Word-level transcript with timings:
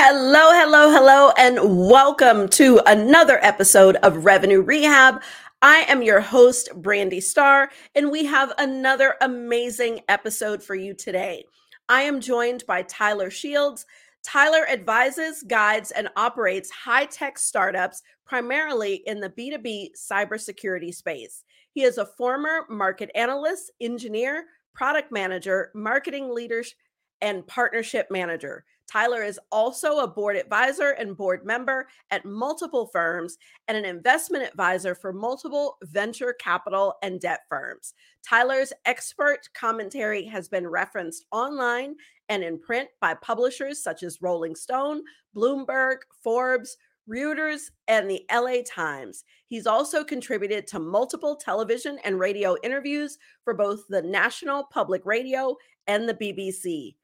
Hello, 0.00 0.52
hello, 0.52 0.92
hello, 0.92 1.32
and 1.36 1.58
welcome 1.88 2.48
to 2.50 2.80
another 2.86 3.40
episode 3.42 3.96
of 3.96 4.24
Revenue 4.24 4.60
Rehab. 4.62 5.20
I 5.60 5.78
am 5.88 6.04
your 6.04 6.20
host, 6.20 6.68
Brandi 6.72 7.20
Starr, 7.20 7.68
and 7.96 8.12
we 8.12 8.24
have 8.24 8.52
another 8.58 9.16
amazing 9.20 10.02
episode 10.08 10.62
for 10.62 10.76
you 10.76 10.94
today. 10.94 11.46
I 11.88 12.02
am 12.02 12.20
joined 12.20 12.64
by 12.64 12.82
Tyler 12.82 13.28
Shields. 13.28 13.86
Tyler 14.22 14.68
advises, 14.68 15.42
guides, 15.42 15.90
and 15.90 16.08
operates 16.14 16.70
high 16.70 17.06
tech 17.06 17.36
startups 17.36 18.00
primarily 18.24 19.02
in 19.04 19.18
the 19.18 19.30
B2B 19.30 19.88
cybersecurity 19.96 20.94
space. 20.94 21.42
He 21.72 21.82
is 21.82 21.98
a 21.98 22.06
former 22.06 22.66
market 22.70 23.10
analyst, 23.16 23.72
engineer, 23.80 24.44
product 24.72 25.10
manager, 25.10 25.72
marketing 25.74 26.32
leader, 26.32 26.62
and 27.20 27.44
partnership 27.48 28.12
manager. 28.12 28.64
Tyler 28.90 29.22
is 29.22 29.38
also 29.52 29.98
a 29.98 30.08
board 30.08 30.36
advisor 30.36 30.90
and 30.90 31.16
board 31.16 31.44
member 31.44 31.88
at 32.10 32.24
multiple 32.24 32.88
firms 32.92 33.36
and 33.68 33.76
an 33.76 33.84
investment 33.84 34.44
advisor 34.44 34.94
for 34.94 35.12
multiple 35.12 35.76
venture 35.82 36.34
capital 36.40 36.94
and 37.02 37.20
debt 37.20 37.40
firms. 37.48 37.92
Tyler's 38.26 38.72
expert 38.86 39.40
commentary 39.54 40.24
has 40.24 40.48
been 40.48 40.66
referenced 40.66 41.26
online 41.32 41.94
and 42.30 42.42
in 42.42 42.58
print 42.58 42.88
by 43.00 43.14
publishers 43.14 43.82
such 43.82 44.02
as 44.02 44.22
Rolling 44.22 44.54
Stone, 44.54 45.02
Bloomberg, 45.36 45.98
Forbes, 46.22 46.76
Reuters, 47.08 47.70
and 47.88 48.10
the 48.10 48.24
LA 48.32 48.62
Times. 48.66 49.24
He's 49.46 49.66
also 49.66 50.04
contributed 50.04 50.66
to 50.68 50.78
multiple 50.78 51.36
television 51.36 51.98
and 52.04 52.18
radio 52.18 52.56
interviews 52.62 53.18
for 53.44 53.54
both 53.54 53.84
the 53.88 54.02
National 54.02 54.64
Public 54.64 55.06
Radio 55.06 55.56
and 55.86 56.06
the 56.06 56.14
BBC. 56.14 56.96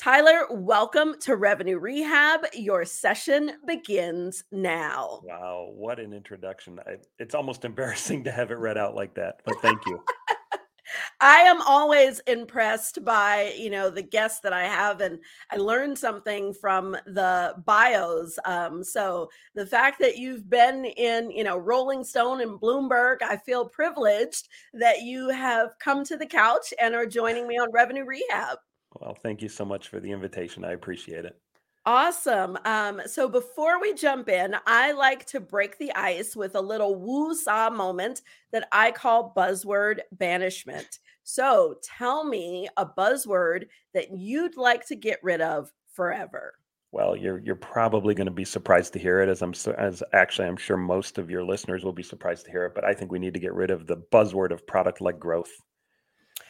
Tyler, 0.00 0.46
welcome 0.48 1.14
to 1.20 1.36
Revenue 1.36 1.78
Rehab. 1.78 2.46
Your 2.54 2.86
session 2.86 3.52
begins 3.66 4.44
now. 4.50 5.20
Wow, 5.22 5.72
what 5.74 6.00
an 6.00 6.14
introduction. 6.14 6.80
I, 6.86 6.96
it's 7.18 7.34
almost 7.34 7.64
embarrassing 7.66 8.24
to 8.24 8.30
have 8.30 8.50
it 8.50 8.54
read 8.54 8.78
out 8.78 8.94
like 8.94 9.12
that, 9.16 9.42
but 9.44 9.60
thank 9.60 9.84
you. 9.84 10.02
I 11.20 11.40
am 11.40 11.60
always 11.60 12.20
impressed 12.20 13.04
by, 13.04 13.52
you 13.58 13.68
know, 13.68 13.90
the 13.90 14.00
guests 14.00 14.40
that 14.40 14.54
I 14.54 14.64
have 14.64 15.02
and 15.02 15.18
I 15.50 15.56
learned 15.56 15.98
something 15.98 16.54
from 16.54 16.92
the 17.04 17.54
bios. 17.66 18.38
Um, 18.46 18.82
so 18.82 19.28
the 19.54 19.66
fact 19.66 20.00
that 20.00 20.16
you've 20.16 20.48
been 20.48 20.86
in, 20.86 21.30
you 21.30 21.44
know, 21.44 21.58
Rolling 21.58 22.04
Stone 22.04 22.40
and 22.40 22.58
Bloomberg, 22.58 23.18
I 23.20 23.36
feel 23.36 23.68
privileged 23.68 24.48
that 24.72 25.02
you 25.02 25.28
have 25.28 25.78
come 25.78 26.04
to 26.04 26.16
the 26.16 26.26
couch 26.26 26.72
and 26.80 26.94
are 26.94 27.04
joining 27.04 27.46
me 27.46 27.56
on 27.56 27.70
Revenue 27.70 28.06
Rehab. 28.06 28.56
Well, 28.98 29.16
thank 29.22 29.42
you 29.42 29.48
so 29.48 29.64
much 29.64 29.88
for 29.88 30.00
the 30.00 30.10
invitation. 30.10 30.64
I 30.64 30.72
appreciate 30.72 31.24
it. 31.24 31.38
Awesome. 31.86 32.58
Um, 32.64 33.00
so 33.06 33.28
before 33.28 33.80
we 33.80 33.94
jump 33.94 34.28
in, 34.28 34.54
I 34.66 34.92
like 34.92 35.24
to 35.26 35.40
break 35.40 35.78
the 35.78 35.92
ice 35.94 36.36
with 36.36 36.54
a 36.54 36.60
little 36.60 36.94
woo 36.94 37.34
saw 37.34 37.70
moment 37.70 38.20
that 38.52 38.68
I 38.70 38.90
call 38.90 39.32
buzzword 39.34 40.00
banishment. 40.12 40.98
So 41.22 41.76
tell 41.82 42.24
me 42.24 42.68
a 42.76 42.84
buzzword 42.84 43.66
that 43.94 44.10
you'd 44.10 44.56
like 44.58 44.86
to 44.88 44.96
get 44.96 45.20
rid 45.22 45.40
of 45.40 45.72
forever. 45.94 46.54
Well, 46.92 47.16
you're 47.16 47.38
you're 47.38 47.54
probably 47.54 48.14
going 48.14 48.26
to 48.26 48.32
be 48.32 48.44
surprised 48.44 48.92
to 48.94 48.98
hear 48.98 49.20
it, 49.20 49.28
as 49.28 49.42
I'm 49.42 49.54
as 49.78 50.02
actually 50.12 50.48
I'm 50.48 50.56
sure 50.56 50.76
most 50.76 51.18
of 51.18 51.30
your 51.30 51.44
listeners 51.44 51.84
will 51.84 51.92
be 51.92 52.02
surprised 52.02 52.46
to 52.46 52.50
hear 52.50 52.66
it. 52.66 52.74
But 52.74 52.84
I 52.84 52.94
think 52.94 53.12
we 53.12 53.20
need 53.20 53.34
to 53.34 53.40
get 53.40 53.54
rid 53.54 53.70
of 53.70 53.86
the 53.86 53.96
buzzword 53.96 54.50
of 54.50 54.66
product 54.66 55.00
led 55.00 55.20
growth 55.20 55.52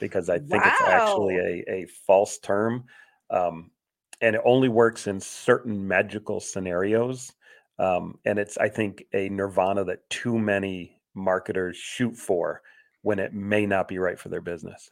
because 0.01 0.29
I 0.29 0.39
think 0.39 0.65
wow. 0.65 0.73
it's 0.73 0.83
actually 0.83 1.37
a, 1.37 1.65
a 1.69 1.87
false 2.07 2.39
term. 2.39 2.85
Um, 3.31 3.71
and 4.21 4.37
it 4.37 4.43
only 4.45 4.69
works 4.69 5.07
in 5.07 5.21
certain 5.21 5.87
magical 5.87 6.41
scenarios. 6.41 7.33
Um, 7.79 8.19
and 8.25 8.39
it's, 8.39 8.59
I 8.59 8.69
think, 8.69 9.05
a 9.15 9.29
nirvana 9.29 9.85
that 9.85 10.09
too 10.11 10.39
many 10.39 11.01
marketers 11.15 11.77
shoot 11.77 12.17
for 12.17 12.63
when 13.03 13.19
it 13.19 13.33
may 13.33 13.65
not 13.67 13.89
be 13.89 13.99
right 13.99 14.19
for 14.19 14.29
their 14.29 14.43
business. 14.43 14.91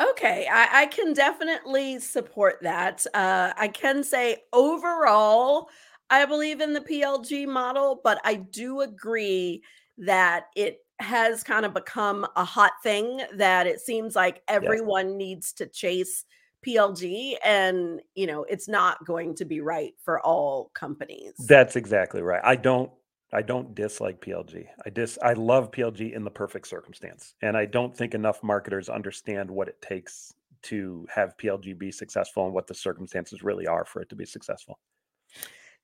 Okay, 0.00 0.46
I, 0.50 0.82
I 0.82 0.86
can 0.86 1.12
definitely 1.12 1.98
support 1.98 2.58
that. 2.62 3.04
Uh, 3.14 3.52
I 3.56 3.68
can 3.68 4.04
say 4.04 4.44
overall, 4.52 5.70
I 6.10 6.24
believe 6.24 6.60
in 6.60 6.72
the 6.72 6.80
PLG 6.80 7.48
model, 7.48 8.00
but 8.04 8.20
I 8.24 8.34
do 8.34 8.82
agree 8.82 9.62
that 9.98 10.46
it 10.54 10.78
has 11.00 11.42
kind 11.42 11.64
of 11.64 11.74
become 11.74 12.26
a 12.36 12.44
hot 12.44 12.72
thing 12.82 13.20
that 13.34 13.66
it 13.66 13.80
seems 13.80 14.16
like 14.16 14.42
everyone 14.48 15.10
yes. 15.10 15.16
needs 15.16 15.52
to 15.54 15.66
chase 15.66 16.24
PLG 16.66 17.36
and 17.44 18.00
you 18.16 18.26
know 18.26 18.42
it's 18.44 18.66
not 18.66 19.04
going 19.04 19.34
to 19.36 19.44
be 19.44 19.60
right 19.60 19.94
for 20.02 20.20
all 20.20 20.70
companies. 20.74 21.34
That's 21.46 21.76
exactly 21.76 22.20
right. 22.20 22.40
I 22.44 22.56
don't 22.56 22.90
I 23.32 23.42
don't 23.42 23.74
dislike 23.74 24.20
PLG. 24.20 24.66
I 24.84 24.90
dis 24.90 25.18
I 25.22 25.34
love 25.34 25.70
PLG 25.70 26.14
in 26.14 26.24
the 26.24 26.30
perfect 26.30 26.66
circumstance. 26.66 27.34
And 27.42 27.56
I 27.56 27.66
don't 27.66 27.96
think 27.96 28.14
enough 28.14 28.42
marketers 28.42 28.88
understand 28.88 29.50
what 29.50 29.68
it 29.68 29.80
takes 29.80 30.34
to 30.62 31.06
have 31.14 31.36
PLG 31.36 31.78
be 31.78 31.92
successful 31.92 32.46
and 32.46 32.54
what 32.54 32.66
the 32.66 32.74
circumstances 32.74 33.42
really 33.42 33.66
are 33.66 33.84
for 33.84 34.02
it 34.02 34.08
to 34.08 34.16
be 34.16 34.26
successful. 34.26 34.78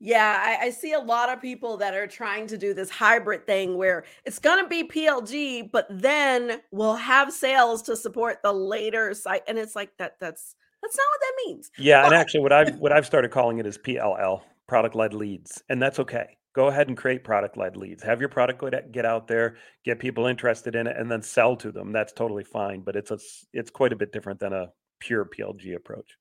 Yeah, 0.04 0.38
I, 0.38 0.66
I, 0.66 0.70
see 0.70 0.92
a 0.92 0.98
lot 0.98 1.30
of 1.30 1.40
people 1.40 1.78
that 1.78 1.94
are 1.94 2.06
trying 2.06 2.46
to 2.48 2.58
do 2.58 2.74
this 2.74 2.90
hybrid 2.90 3.46
thing 3.46 3.78
where 3.78 4.04
it's 4.26 4.38
going 4.38 4.62
to 4.62 4.68
be 4.68 4.86
PLG, 4.86 5.72
but 5.72 5.86
then 5.88 6.60
we'll 6.70 6.96
have 6.96 7.32
sales 7.32 7.80
to 7.84 7.96
support 7.96 8.42
the 8.42 8.52
later 8.52 9.14
site, 9.14 9.44
and 9.48 9.58
it's 9.58 9.74
like 9.74 9.96
that. 9.96 10.16
That's 10.20 10.56
that's 10.82 10.94
not 10.94 11.06
what 11.10 11.20
that 11.20 11.32
means. 11.46 11.70
Yeah, 11.78 12.02
but- 12.02 12.12
and 12.12 12.20
actually, 12.20 12.40
what 12.40 12.52
I've 12.52 12.78
what 12.78 12.92
I've 12.92 13.06
started 13.06 13.30
calling 13.30 13.56
it 13.60 13.64
is 13.66 13.78
PLL, 13.78 14.42
product 14.66 14.94
led 14.94 15.14
leads, 15.14 15.62
and 15.70 15.80
that's 15.80 15.98
okay. 15.98 16.36
Go 16.54 16.66
ahead 16.66 16.88
and 16.88 16.98
create 16.98 17.24
product 17.24 17.56
led 17.56 17.74
leads. 17.74 18.02
Have 18.02 18.20
your 18.20 18.28
product 18.28 18.62
get 18.92 19.06
out 19.06 19.26
there, 19.26 19.56
get 19.86 19.98
people 19.98 20.26
interested 20.26 20.76
in 20.76 20.86
it, 20.86 20.98
and 20.98 21.10
then 21.10 21.22
sell 21.22 21.56
to 21.56 21.72
them. 21.72 21.92
That's 21.92 22.12
totally 22.12 22.44
fine, 22.44 22.82
but 22.82 22.94
it's 22.94 23.10
a 23.10 23.18
it's 23.54 23.70
quite 23.70 23.94
a 23.94 23.96
bit 23.96 24.12
different 24.12 24.38
than 24.38 24.52
a 24.52 24.70
pure 25.00 25.24
PLG 25.24 25.74
approach. 25.74 26.18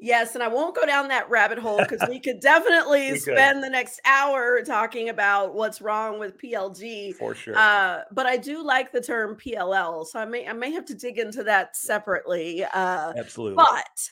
Yes, 0.00 0.34
and 0.34 0.44
I 0.44 0.48
won't 0.48 0.76
go 0.76 0.86
down 0.86 1.08
that 1.08 1.28
rabbit 1.28 1.58
hole 1.58 1.78
because 1.78 2.00
we 2.08 2.20
could 2.20 2.38
definitely 2.38 3.12
we 3.12 3.18
spend 3.18 3.56
could. 3.56 3.64
the 3.64 3.70
next 3.70 4.00
hour 4.04 4.62
talking 4.62 5.08
about 5.08 5.54
what's 5.54 5.80
wrong 5.80 6.20
with 6.20 6.38
PLG. 6.38 7.14
For 7.14 7.34
sure. 7.34 7.58
Uh, 7.58 8.02
but 8.12 8.24
I 8.24 8.36
do 8.36 8.62
like 8.62 8.92
the 8.92 9.00
term 9.00 9.36
PLL, 9.36 10.06
so 10.06 10.20
I 10.20 10.24
may 10.24 10.46
I 10.46 10.52
may 10.52 10.70
have 10.70 10.84
to 10.86 10.94
dig 10.94 11.18
into 11.18 11.42
that 11.44 11.76
separately. 11.76 12.62
Uh, 12.62 13.12
Absolutely. 13.16 13.56
But 13.56 14.10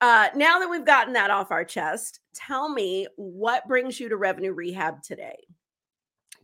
uh, 0.00 0.28
now 0.34 0.58
that 0.58 0.70
we've 0.70 0.86
gotten 0.86 1.12
that 1.12 1.30
off 1.30 1.50
our 1.50 1.64
chest, 1.64 2.20
tell 2.34 2.70
me 2.70 3.06
what 3.16 3.68
brings 3.68 4.00
you 4.00 4.08
to 4.08 4.16
Revenue 4.16 4.52
Rehab 4.52 5.02
today. 5.02 5.36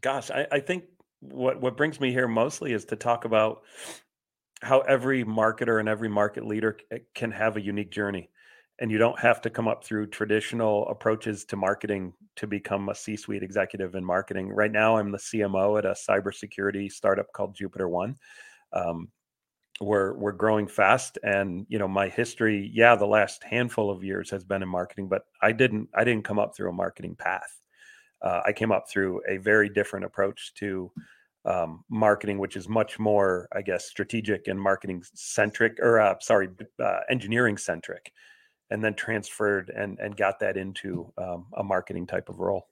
Gosh, 0.02 0.30
I, 0.30 0.46
I 0.52 0.60
think 0.60 0.84
what 1.20 1.62
what 1.62 1.78
brings 1.78 1.98
me 1.98 2.12
here 2.12 2.28
mostly 2.28 2.74
is 2.74 2.84
to 2.86 2.96
talk 2.96 3.24
about 3.24 3.62
how 4.60 4.80
every 4.80 5.24
marketer 5.24 5.80
and 5.80 5.88
every 5.88 6.10
market 6.10 6.44
leader 6.44 6.76
can 7.14 7.30
have 7.30 7.56
a 7.56 7.60
unique 7.60 7.90
journey 7.90 8.28
and 8.82 8.90
you 8.90 8.98
don't 8.98 9.18
have 9.20 9.40
to 9.40 9.48
come 9.48 9.68
up 9.68 9.84
through 9.84 10.08
traditional 10.08 10.88
approaches 10.88 11.44
to 11.44 11.54
marketing 11.54 12.12
to 12.34 12.48
become 12.48 12.88
a 12.88 12.94
C-suite 12.94 13.44
executive 13.44 13.94
in 13.94 14.04
marketing. 14.04 14.48
Right 14.48 14.72
now, 14.72 14.96
I'm 14.96 15.12
the 15.12 15.18
CMO 15.18 15.78
at 15.78 15.84
a 15.84 15.90
cybersecurity 15.90 16.90
startup 16.90 17.32
called 17.32 17.56
JupiterOne. 17.56 18.16
Um, 18.72 19.08
we're 19.80 20.14
we're 20.14 20.32
growing 20.32 20.66
fast, 20.66 21.16
and 21.22 21.64
you 21.68 21.78
know 21.78 21.86
my 21.86 22.08
history. 22.08 22.72
Yeah, 22.74 22.96
the 22.96 23.06
last 23.06 23.44
handful 23.44 23.88
of 23.88 24.02
years 24.02 24.30
has 24.30 24.42
been 24.42 24.64
in 24.64 24.68
marketing, 24.68 25.08
but 25.08 25.26
I 25.40 25.52
didn't 25.52 25.88
I 25.94 26.02
didn't 26.02 26.24
come 26.24 26.40
up 26.40 26.56
through 26.56 26.70
a 26.70 26.74
marketing 26.74 27.14
path. 27.14 27.60
Uh, 28.20 28.40
I 28.44 28.52
came 28.52 28.72
up 28.72 28.90
through 28.90 29.22
a 29.28 29.36
very 29.36 29.68
different 29.68 30.06
approach 30.06 30.54
to 30.54 30.90
um, 31.44 31.84
marketing, 31.88 32.38
which 32.38 32.56
is 32.56 32.68
much 32.68 32.98
more, 32.98 33.48
I 33.54 33.62
guess, 33.62 33.84
strategic 33.84 34.48
and 34.48 34.60
marketing 34.60 35.04
centric, 35.14 35.78
or 35.80 36.00
uh, 36.00 36.16
sorry, 36.20 36.48
uh, 36.82 37.00
engineering 37.08 37.56
centric 37.56 38.12
and 38.72 38.82
then 38.82 38.94
transferred 38.94 39.70
and 39.70 39.98
and 39.98 40.16
got 40.16 40.40
that 40.40 40.56
into 40.56 41.12
um, 41.18 41.46
a 41.56 41.62
marketing 41.62 42.06
type 42.06 42.28
of 42.28 42.40
role. 42.40 42.66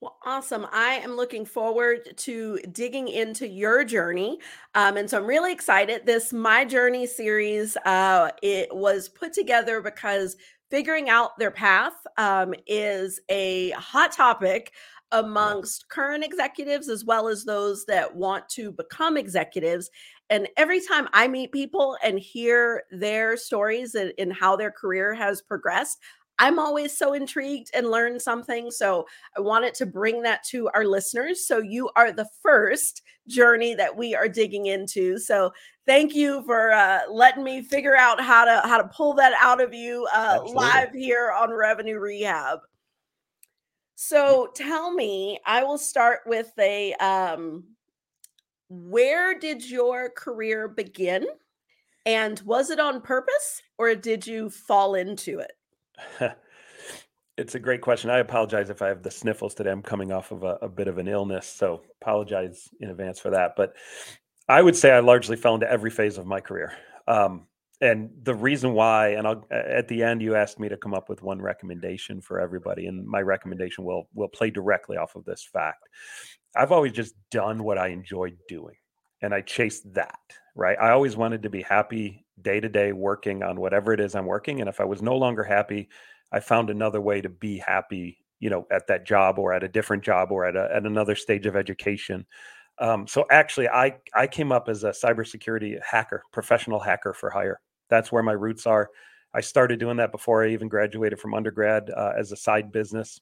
Well, 0.00 0.18
awesome. 0.26 0.66
I 0.70 0.96
am 0.96 1.16
looking 1.16 1.46
forward 1.46 2.14
to 2.18 2.58
digging 2.72 3.08
into 3.08 3.48
your 3.48 3.84
journey. 3.84 4.38
Um, 4.74 4.98
and 4.98 5.08
so 5.08 5.16
I'm 5.16 5.24
really 5.24 5.52
excited. 5.52 6.04
This 6.04 6.30
My 6.30 6.66
Journey 6.66 7.06
series, 7.06 7.78
uh, 7.86 8.30
it 8.42 8.68
was 8.74 9.08
put 9.08 9.32
together 9.32 9.80
because 9.80 10.36
figuring 10.68 11.08
out 11.08 11.38
their 11.38 11.52
path 11.52 11.94
um, 12.18 12.52
is 12.66 13.20
a 13.30 13.70
hot 13.70 14.12
topic 14.12 14.72
amongst 15.12 15.88
current 15.88 16.24
executives 16.24 16.88
as 16.88 17.04
well 17.04 17.28
as 17.28 17.44
those 17.44 17.84
that 17.86 18.14
want 18.14 18.48
to 18.50 18.72
become 18.72 19.16
executives. 19.16 19.90
And 20.30 20.48
every 20.56 20.80
time 20.80 21.08
I 21.12 21.28
meet 21.28 21.52
people 21.52 21.96
and 22.02 22.18
hear 22.18 22.84
their 22.90 23.36
stories 23.36 23.94
and, 23.94 24.12
and 24.18 24.32
how 24.32 24.56
their 24.56 24.70
career 24.70 25.14
has 25.14 25.42
progressed, 25.42 25.98
I'm 26.38 26.58
always 26.58 26.96
so 26.96 27.12
intrigued 27.12 27.70
and 27.74 27.90
learn 27.90 28.18
something. 28.18 28.70
So 28.70 29.06
I 29.36 29.40
wanted 29.40 29.74
to 29.74 29.86
bring 29.86 30.22
that 30.22 30.42
to 30.46 30.68
our 30.74 30.84
listeners. 30.84 31.46
So 31.46 31.58
you 31.58 31.90
are 31.96 32.10
the 32.10 32.28
first 32.42 33.02
journey 33.28 33.74
that 33.74 33.96
we 33.96 34.14
are 34.14 34.28
digging 34.28 34.66
into. 34.66 35.18
So 35.18 35.52
thank 35.86 36.14
you 36.14 36.42
for 36.44 36.72
uh, 36.72 37.00
letting 37.08 37.44
me 37.44 37.62
figure 37.62 37.96
out 37.96 38.20
how 38.20 38.44
to 38.44 38.66
how 38.66 38.78
to 38.78 38.88
pull 38.88 39.14
that 39.14 39.32
out 39.40 39.60
of 39.60 39.72
you 39.72 40.08
uh, 40.12 40.40
live 40.44 40.90
here 40.92 41.30
on 41.30 41.52
Revenue 41.52 41.98
Rehab. 41.98 42.60
So 43.94 44.48
tell 44.54 44.92
me, 44.92 45.38
I 45.46 45.62
will 45.62 45.78
start 45.78 46.20
with 46.26 46.52
a 46.58 46.94
um, 46.94 47.64
where 48.68 49.38
did 49.38 49.68
your 49.68 50.10
career 50.10 50.68
begin? 50.68 51.26
And 52.06 52.40
was 52.40 52.70
it 52.70 52.80
on 52.80 53.00
purpose 53.00 53.62
or 53.78 53.94
did 53.94 54.26
you 54.26 54.50
fall 54.50 54.94
into 54.94 55.40
it? 55.40 55.52
it's 57.38 57.54
a 57.54 57.60
great 57.60 57.80
question. 57.80 58.10
I 58.10 58.18
apologize 58.18 58.68
if 58.68 58.82
I 58.82 58.88
have 58.88 59.02
the 59.02 59.10
sniffles 59.10 59.54
today. 59.54 59.70
I'm 59.70 59.82
coming 59.82 60.12
off 60.12 60.32
of 60.32 60.42
a, 60.42 60.58
a, 60.60 60.68
bit 60.68 60.88
of 60.88 60.98
an 60.98 61.08
illness, 61.08 61.46
so 61.46 61.82
apologize 62.00 62.68
in 62.80 62.90
advance 62.90 63.18
for 63.18 63.30
that. 63.30 63.54
But 63.56 63.74
I 64.48 64.60
would 64.60 64.76
say 64.76 64.90
I 64.92 65.00
largely 65.00 65.36
fell 65.36 65.54
into 65.54 65.70
every 65.70 65.90
phase 65.90 66.18
of 66.18 66.26
my 66.26 66.40
career. 66.40 66.72
Um, 67.08 67.46
and 67.80 68.10
the 68.22 68.34
reason 68.34 68.72
why, 68.72 69.08
and 69.08 69.26
I'll, 69.26 69.44
at 69.50 69.88
the 69.88 70.02
end, 70.02 70.22
you 70.22 70.34
asked 70.34 70.60
me 70.60 70.68
to 70.68 70.76
come 70.76 70.94
up 70.94 71.08
with 71.08 71.22
one 71.22 71.40
recommendation 71.40 72.20
for 72.20 72.40
everybody, 72.40 72.86
and 72.86 73.06
my 73.06 73.20
recommendation 73.20 73.84
will 73.84 74.08
will 74.14 74.28
play 74.28 74.50
directly 74.50 74.96
off 74.96 75.16
of 75.16 75.24
this 75.24 75.42
fact. 75.44 75.88
I've 76.56 76.72
always 76.72 76.92
just 76.92 77.14
done 77.30 77.64
what 77.64 77.78
I 77.78 77.88
enjoyed 77.88 78.38
doing, 78.48 78.76
and 79.22 79.34
I 79.34 79.40
chased 79.40 79.92
that. 79.94 80.18
Right, 80.56 80.78
I 80.80 80.90
always 80.90 81.16
wanted 81.16 81.42
to 81.42 81.50
be 81.50 81.62
happy 81.62 82.24
day 82.40 82.60
to 82.60 82.68
day 82.68 82.92
working 82.92 83.42
on 83.42 83.60
whatever 83.60 83.92
it 83.92 84.00
is 84.00 84.14
I'm 84.14 84.26
working. 84.26 84.60
And 84.60 84.68
if 84.68 84.80
I 84.80 84.84
was 84.84 85.02
no 85.02 85.16
longer 85.16 85.42
happy, 85.42 85.88
I 86.32 86.40
found 86.40 86.70
another 86.70 87.00
way 87.00 87.20
to 87.20 87.28
be 87.28 87.58
happy, 87.58 88.18
you 88.40 88.50
know, 88.50 88.66
at 88.70 88.86
that 88.88 89.06
job 89.06 89.38
or 89.38 89.52
at 89.52 89.64
a 89.64 89.68
different 89.68 90.02
job 90.02 90.30
or 90.30 90.44
at, 90.44 90.56
a, 90.56 90.68
at 90.74 90.84
another 90.84 91.14
stage 91.14 91.46
of 91.46 91.56
education. 91.56 92.26
Um, 92.78 93.06
so 93.06 93.24
actually, 93.30 93.68
I 93.68 93.96
I 94.14 94.26
came 94.26 94.52
up 94.52 94.68
as 94.68 94.84
a 94.84 94.90
cybersecurity 94.90 95.78
hacker, 95.82 96.22
professional 96.32 96.80
hacker 96.80 97.14
for 97.14 97.30
hire. 97.30 97.60
That's 97.88 98.10
where 98.10 98.22
my 98.22 98.32
roots 98.32 98.66
are. 98.66 98.90
I 99.32 99.40
started 99.40 99.80
doing 99.80 99.96
that 99.98 100.12
before 100.12 100.44
I 100.44 100.50
even 100.50 100.68
graduated 100.68 101.18
from 101.18 101.34
undergrad 101.34 101.90
uh, 101.90 102.12
as 102.16 102.32
a 102.32 102.36
side 102.36 102.72
business. 102.72 103.20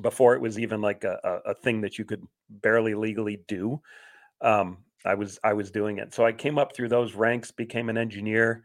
Before 0.00 0.34
it 0.34 0.40
was 0.40 0.58
even 0.58 0.80
like 0.80 1.02
a, 1.02 1.40
a, 1.44 1.54
thing 1.54 1.80
that 1.80 1.98
you 1.98 2.04
could 2.04 2.24
barely 2.48 2.94
legally 2.94 3.40
do. 3.48 3.80
Um, 4.40 4.78
I 5.04 5.14
was 5.14 5.40
I 5.42 5.52
was 5.52 5.72
doing 5.72 5.98
it. 5.98 6.14
So 6.14 6.24
I 6.24 6.30
came 6.30 6.58
up 6.58 6.76
through 6.76 6.90
those 6.90 7.14
ranks, 7.14 7.50
became 7.50 7.88
an 7.88 7.98
engineer 7.98 8.62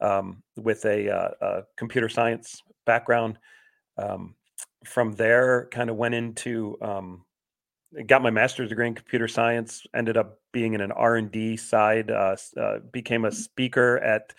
um, 0.00 0.42
with 0.56 0.84
a, 0.84 1.10
uh, 1.10 1.30
a, 1.40 1.62
computer 1.76 2.08
science 2.08 2.62
background. 2.86 3.38
Um, 3.96 4.36
from 4.84 5.12
there, 5.12 5.68
kind 5.72 5.90
of 5.90 5.96
went 5.96 6.14
into 6.14 6.76
um, 6.80 7.24
got 8.06 8.22
my 8.22 8.30
master's 8.30 8.68
degree 8.68 8.86
in 8.86 8.94
computer 8.94 9.28
science. 9.28 9.86
Ended 9.94 10.16
up 10.16 10.40
being 10.52 10.74
in 10.74 10.80
an 10.80 10.92
R 10.92 11.16
and 11.16 11.30
D 11.30 11.56
side. 11.56 12.10
Uh, 12.10 12.36
uh, 12.56 12.78
became 12.92 13.24
a 13.24 13.32
speaker 13.32 13.98
at 13.98 14.32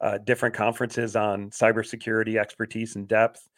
uh, 0.00 0.18
different 0.18 0.54
conferences 0.54 1.16
on 1.16 1.50
cybersecurity 1.50 2.38
expertise 2.38 2.96
and 2.96 3.06
depth, 3.08 3.48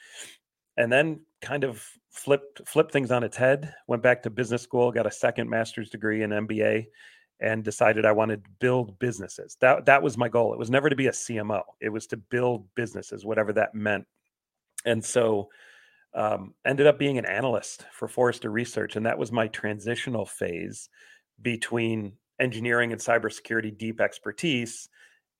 and 0.76 0.92
then 0.92 1.20
kind 1.40 1.64
of 1.64 1.86
flipped 2.10 2.66
flipped 2.66 2.92
things 2.92 3.10
on 3.10 3.24
its 3.24 3.36
head. 3.36 3.74
Went 3.86 4.02
back 4.02 4.22
to 4.22 4.30
business 4.30 4.62
school, 4.62 4.92
got 4.92 5.06
a 5.06 5.10
second 5.10 5.48
master's 5.48 5.90
degree 5.90 6.22
in 6.22 6.30
MBA 6.30 6.86
and 7.40 7.64
decided 7.64 8.06
I 8.06 8.12
wanted 8.12 8.44
to 8.44 8.50
build 8.60 8.98
businesses. 8.98 9.56
That 9.60 9.86
that 9.86 10.02
was 10.02 10.16
my 10.16 10.28
goal. 10.28 10.52
It 10.52 10.58
was 10.58 10.70
never 10.70 10.88
to 10.88 10.96
be 10.96 11.08
a 11.08 11.12
CMO. 11.12 11.62
It 11.80 11.90
was 11.90 12.06
to 12.08 12.16
build 12.16 12.66
businesses, 12.74 13.24
whatever 13.24 13.52
that 13.54 13.74
meant. 13.74 14.06
And 14.84 15.04
so 15.04 15.48
um, 16.14 16.54
ended 16.64 16.86
up 16.86 16.98
being 16.98 17.18
an 17.18 17.26
analyst 17.26 17.84
for 17.92 18.08
Forrester 18.08 18.50
Research, 18.50 18.96
and 18.96 19.06
that 19.06 19.18
was 19.18 19.32
my 19.32 19.48
transitional 19.48 20.26
phase 20.26 20.88
between 21.42 22.12
engineering 22.40 22.92
and 22.92 23.00
cybersecurity 23.00 23.76
deep 23.76 24.00
expertise, 24.00 24.88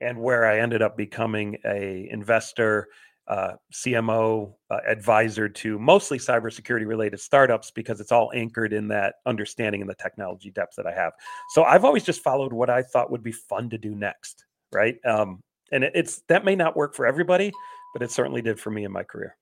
and 0.00 0.18
where 0.18 0.46
I 0.46 0.58
ended 0.58 0.82
up 0.82 0.96
becoming 0.96 1.56
a 1.64 2.08
investor 2.10 2.88
uh, 3.26 3.52
CMO 3.72 4.54
uh, 4.70 4.78
advisor 4.86 5.48
to 5.48 5.78
mostly 5.78 6.18
cybersecurity 6.18 6.86
related 6.86 7.18
startups 7.20 7.70
because 7.70 8.00
it's 8.00 8.12
all 8.12 8.30
anchored 8.34 8.72
in 8.72 8.88
that 8.88 9.14
understanding 9.24 9.80
and 9.80 9.88
the 9.88 9.94
technology 9.94 10.50
depth 10.50 10.76
that 10.76 10.86
I 10.86 10.92
have. 10.92 11.12
So 11.50 11.64
I've 11.64 11.84
always 11.84 12.04
just 12.04 12.22
followed 12.22 12.52
what 12.52 12.68
I 12.68 12.82
thought 12.82 13.10
would 13.10 13.22
be 13.22 13.32
fun 13.32 13.70
to 13.70 13.78
do 13.78 13.94
next, 13.94 14.44
right? 14.72 14.96
Um, 15.06 15.40
and 15.72 15.84
it's 15.84 16.22
that 16.28 16.44
may 16.44 16.54
not 16.54 16.76
work 16.76 16.94
for 16.94 17.06
everybody, 17.06 17.50
but 17.94 18.02
it 18.02 18.10
certainly 18.10 18.42
did 18.42 18.60
for 18.60 18.70
me 18.70 18.84
in 18.84 18.92
my 18.92 19.02
career. 19.02 19.36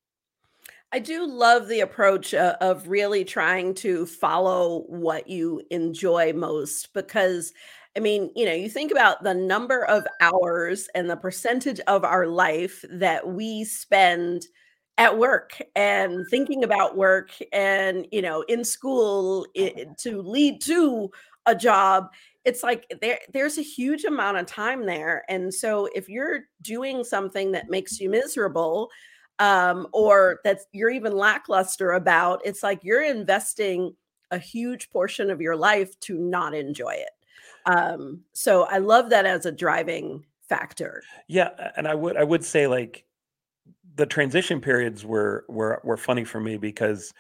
I 0.93 0.99
do 0.99 1.27
love 1.27 1.69
the 1.69 1.81
approach 1.81 2.35
uh, 2.35 2.57
of 2.61 2.89
really 2.89 3.25
trying 3.25 3.75
to 3.77 4.05
follow 4.07 4.81
what 4.89 5.29
you 5.29 5.63
enjoy 5.71 6.33
most 6.35 6.93
because 6.93 7.53
I 7.97 8.01
mean, 8.01 8.31
you 8.35 8.47
know, 8.47 8.53
you 8.55 8.71
think 8.71 8.91
about 8.91 9.23
the 9.23 9.35
number 9.35 9.85
of 9.85 10.07
hours 10.21 10.89
and 10.95 11.11
the 11.11 11.17
percentage 11.17 11.79
of 11.81 12.05
our 12.05 12.27
life 12.27 12.85
that 12.91 13.29
we 13.29 13.65
spend 13.65 14.47
at 14.99 15.19
work 15.19 15.61
and 15.77 16.25
thinking 16.31 16.65
about 16.65 16.97
work 16.97 17.31
and, 17.53 18.07
you 18.11 18.23
know, 18.23 18.43
in 18.49 18.65
school 18.65 19.47
it, 19.55 19.89
to 20.01 20.23
lead 20.23 20.63
to 20.63 21.11
a 21.47 21.55
job. 21.55 22.07
It's 22.45 22.63
like 22.63 22.87
there 23.03 23.19
there's 23.33 23.59
a 23.59 23.63
huge 23.63 24.05
amount 24.05 24.39
of 24.39 24.47
time 24.47 24.87
there. 24.87 25.25
And 25.29 25.53
so 25.53 25.89
if 25.95 26.09
you're 26.09 26.41
doing 26.63 27.05
something 27.05 27.53
that 27.53 27.69
makes 27.71 28.01
you 28.01 28.09
miserable, 28.11 28.91
um, 29.43 29.89
or 29.91 30.39
that 30.45 30.61
you're 30.71 30.89
even 30.89 31.17
lackluster 31.17 31.91
about, 31.93 32.41
it's 32.45 32.63
like 32.63 32.85
you're 32.85 33.03
investing 33.03 33.93
a 34.31 34.39
huge 34.39 34.89
portion 34.91 35.31
of 35.31 35.41
your 35.41 35.57
life 35.57 35.99
to 35.99 36.17
not 36.17 36.55
enjoy 36.55 36.93
it. 36.93 37.11
Um, 37.67 38.21
so 38.33 38.63
I 38.67 38.79
love 38.79 39.11
that 39.11 39.27
as 39.27 39.45
a 39.45 39.51
driving 39.51 40.25
factor. 40.49 41.03
Yeah, 41.27 41.51
and 41.77 41.89
I 41.89 41.95
would 41.97 42.17
I 42.17 42.23
would 42.23 42.45
say 42.45 42.69
like 42.69 43.05
the 43.97 44.07
transition 44.07 44.61
periods 44.61 45.05
were 45.05 45.45
were 45.49 45.81
were 45.83 45.97
funny 45.97 46.25
for 46.25 46.41
me 46.41 46.57
because 46.57 47.13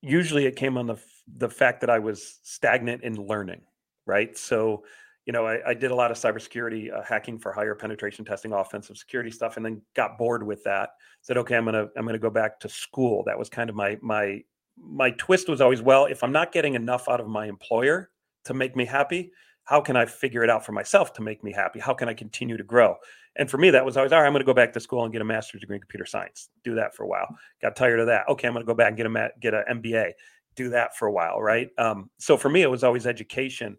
usually 0.00 0.46
it 0.46 0.56
came 0.56 0.78
on 0.78 0.86
the 0.86 0.96
the 1.28 1.50
fact 1.50 1.82
that 1.82 1.90
I 1.90 1.98
was 1.98 2.40
stagnant 2.42 3.02
in 3.02 3.16
learning, 3.16 3.60
right? 4.06 4.36
So, 4.38 4.84
you 5.26 5.32
know, 5.32 5.46
I, 5.46 5.70
I 5.70 5.74
did 5.74 5.90
a 5.90 5.94
lot 5.94 6.10
of 6.10 6.16
cybersecurity 6.16 6.92
uh, 6.92 7.02
hacking 7.02 7.38
for 7.38 7.52
hire 7.52 7.74
penetration 7.74 8.24
testing, 8.24 8.52
offensive 8.52 8.98
security 8.98 9.30
stuff, 9.30 9.56
and 9.56 9.64
then 9.64 9.80
got 9.94 10.18
bored 10.18 10.42
with 10.42 10.62
that. 10.64 10.90
Said, 11.22 11.38
okay, 11.38 11.56
I'm 11.56 11.64
gonna 11.64 11.88
I'm 11.96 12.06
gonna 12.06 12.18
go 12.18 12.30
back 12.30 12.60
to 12.60 12.68
school. 12.68 13.22
That 13.24 13.38
was 13.38 13.48
kind 13.48 13.70
of 13.70 13.76
my 13.76 13.98
my 14.02 14.42
my 14.76 15.10
twist 15.12 15.48
was 15.48 15.60
always 15.60 15.82
well, 15.82 16.06
if 16.06 16.22
I'm 16.22 16.32
not 16.32 16.52
getting 16.52 16.74
enough 16.74 17.08
out 17.08 17.20
of 17.20 17.28
my 17.28 17.46
employer 17.46 18.10
to 18.44 18.54
make 18.54 18.76
me 18.76 18.84
happy, 18.84 19.32
how 19.64 19.80
can 19.80 19.96
I 19.96 20.04
figure 20.04 20.44
it 20.44 20.50
out 20.50 20.64
for 20.64 20.72
myself 20.72 21.12
to 21.14 21.22
make 21.22 21.42
me 21.42 21.52
happy? 21.52 21.80
How 21.80 21.94
can 21.94 22.08
I 22.08 22.14
continue 22.14 22.56
to 22.56 22.64
grow? 22.64 22.96
And 23.36 23.50
for 23.50 23.58
me, 23.58 23.70
that 23.70 23.84
was 23.84 23.96
always, 23.96 24.12
all 24.12 24.20
right, 24.20 24.26
I'm 24.26 24.32
going 24.32 24.42
to 24.42 24.46
go 24.46 24.54
back 24.54 24.72
to 24.74 24.80
school 24.80 25.04
and 25.04 25.12
get 25.12 25.22
a 25.22 25.24
master's 25.24 25.60
degree 25.62 25.76
in 25.76 25.80
computer 25.80 26.06
science. 26.06 26.50
Do 26.62 26.74
that 26.76 26.94
for 26.94 27.02
a 27.04 27.08
while. 27.08 27.26
Got 27.62 27.74
tired 27.74 27.98
of 27.98 28.06
that. 28.06 28.28
Okay, 28.28 28.46
I'm 28.46 28.54
going 28.54 28.64
to 28.64 28.66
go 28.66 28.74
back 28.74 28.88
and 28.88 28.96
get 28.96 29.06
a 29.06 29.30
get 29.40 29.54
an 29.54 29.64
MBA. 29.82 30.12
Do 30.54 30.68
that 30.70 30.96
for 30.96 31.08
a 31.08 31.12
while, 31.12 31.40
right? 31.40 31.68
Um, 31.78 32.10
so 32.18 32.36
for 32.36 32.48
me, 32.48 32.62
it 32.62 32.70
was 32.70 32.84
always 32.84 33.06
education. 33.06 33.76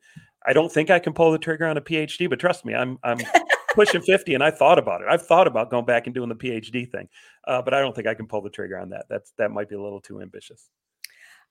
I 0.47 0.53
don't 0.53 0.71
think 0.71 0.89
I 0.89 0.99
can 0.99 1.13
pull 1.13 1.31
the 1.31 1.37
trigger 1.37 1.65
on 1.65 1.77
a 1.77 1.81
PhD, 1.81 2.29
but 2.29 2.39
trust 2.39 2.65
me, 2.65 2.73
I'm 2.73 2.99
I'm 3.03 3.17
pushing 3.75 4.01
50 4.01 4.33
and 4.33 4.43
I 4.43 4.51
thought 4.51 4.79
about 4.79 5.01
it. 5.01 5.07
I've 5.09 5.25
thought 5.25 5.47
about 5.47 5.69
going 5.69 5.85
back 5.85 6.07
and 6.07 6.15
doing 6.15 6.29
the 6.29 6.35
PhD 6.35 6.89
thing, 6.89 7.07
uh, 7.47 7.61
but 7.61 7.73
I 7.73 7.81
don't 7.81 7.95
think 7.95 8.07
I 8.07 8.13
can 8.13 8.27
pull 8.27 8.41
the 8.41 8.49
trigger 8.49 8.77
on 8.77 8.89
that. 8.89 9.05
That's 9.09 9.31
that 9.37 9.51
might 9.51 9.69
be 9.69 9.75
a 9.75 9.81
little 9.81 10.01
too 10.01 10.21
ambitious. 10.21 10.69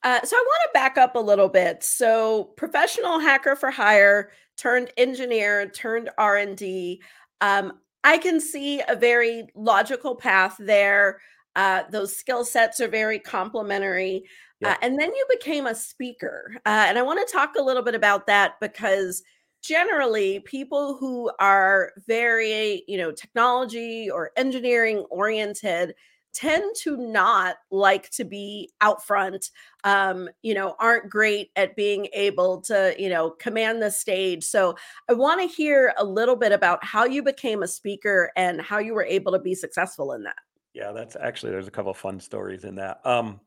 Uh, 0.02 0.20
so 0.22 0.36
I 0.36 0.40
want 0.40 0.62
to 0.64 0.70
back 0.74 0.98
up 0.98 1.16
a 1.16 1.20
little 1.20 1.48
bit. 1.48 1.82
So 1.82 2.44
professional 2.56 3.18
hacker 3.18 3.56
for 3.56 3.70
hire 3.70 4.30
turned 4.56 4.90
engineer 4.96 5.68
turned 5.68 6.10
R 6.18 6.36
and 6.36 6.56
D. 6.56 7.02
Um, 7.40 7.80
I 8.04 8.18
can 8.18 8.38
see 8.38 8.82
a 8.86 8.96
very 8.96 9.48
logical 9.54 10.14
path 10.14 10.56
there. 10.58 11.20
Uh, 11.56 11.84
those 11.90 12.14
skill 12.14 12.44
sets 12.44 12.80
are 12.80 12.88
very 12.88 13.18
complementary. 13.18 14.24
Uh, 14.64 14.76
and 14.82 14.98
then 14.98 15.12
you 15.14 15.26
became 15.30 15.66
a 15.66 15.74
speaker. 15.74 16.56
Uh, 16.66 16.86
and 16.88 16.98
I 16.98 17.02
want 17.02 17.26
to 17.26 17.32
talk 17.32 17.54
a 17.58 17.62
little 17.62 17.82
bit 17.82 17.94
about 17.94 18.26
that 18.26 18.54
because 18.60 19.22
generally 19.62 20.40
people 20.40 20.96
who 20.96 21.30
are 21.38 21.92
very, 22.06 22.84
you 22.86 22.98
know, 22.98 23.12
technology 23.12 24.10
or 24.10 24.30
engineering 24.36 24.98
oriented 25.10 25.94
tend 26.34 26.74
to 26.82 26.96
not 26.96 27.56
like 27.70 28.10
to 28.10 28.24
be 28.24 28.68
out 28.80 29.06
front 29.06 29.50
um, 29.84 30.28
you 30.42 30.52
know 30.52 30.74
aren't 30.80 31.08
great 31.08 31.50
at 31.54 31.76
being 31.76 32.08
able 32.12 32.60
to 32.60 32.92
you 32.98 33.08
know 33.08 33.30
command 33.30 33.80
the 33.80 33.88
stage 33.88 34.42
so 34.42 34.74
i 35.08 35.12
want 35.12 35.40
to 35.40 35.46
hear 35.46 35.94
a 35.96 36.04
little 36.04 36.34
bit 36.34 36.50
about 36.50 36.84
how 36.84 37.04
you 37.04 37.22
became 37.22 37.62
a 37.62 37.68
speaker 37.68 38.32
and 38.34 38.60
how 38.60 38.78
you 38.78 38.94
were 38.94 39.04
able 39.04 39.30
to 39.30 39.38
be 39.38 39.54
successful 39.54 40.10
in 40.10 40.24
that 40.24 40.34
Yeah, 40.74 40.90
that's 40.90 41.16
actually 41.16 41.52
there's 41.52 41.68
a 41.68 41.70
couple 41.70 41.92
of 41.92 41.96
fun 41.96 42.18
stories 42.18 42.64
in 42.64 42.74
that. 42.76 43.00
Um, 43.06 43.40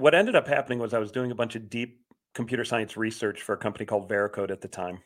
what 0.00 0.14
ended 0.14 0.34
up 0.34 0.48
happening 0.48 0.78
was 0.78 0.94
I 0.94 0.98
was 0.98 1.12
doing 1.12 1.30
a 1.30 1.34
bunch 1.34 1.56
of 1.56 1.68
deep 1.68 2.00
computer 2.34 2.64
science 2.64 2.96
research 2.96 3.42
for 3.42 3.52
a 3.52 3.58
company 3.58 3.84
called 3.84 4.08
Veracode 4.08 4.50
at 4.50 4.60
the 4.60 4.68
time 4.68 5.00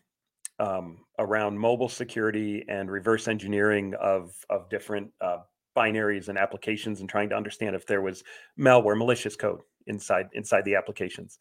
um, 0.60 0.98
around 1.18 1.58
mobile 1.58 1.88
security 1.88 2.64
and 2.68 2.90
reverse 2.90 3.26
engineering 3.26 3.94
of 4.00 4.34
of 4.48 4.68
different 4.70 5.10
uh, 5.20 5.38
binaries 5.76 6.28
and 6.28 6.38
applications, 6.38 7.00
and 7.00 7.08
trying 7.08 7.28
to 7.28 7.36
understand 7.36 7.74
if 7.74 7.86
there 7.86 8.02
was 8.02 8.22
malware, 8.58 8.96
malicious 8.96 9.34
code 9.34 9.60
inside 9.86 10.28
inside 10.32 10.64
the 10.64 10.76
applications. 10.76 11.38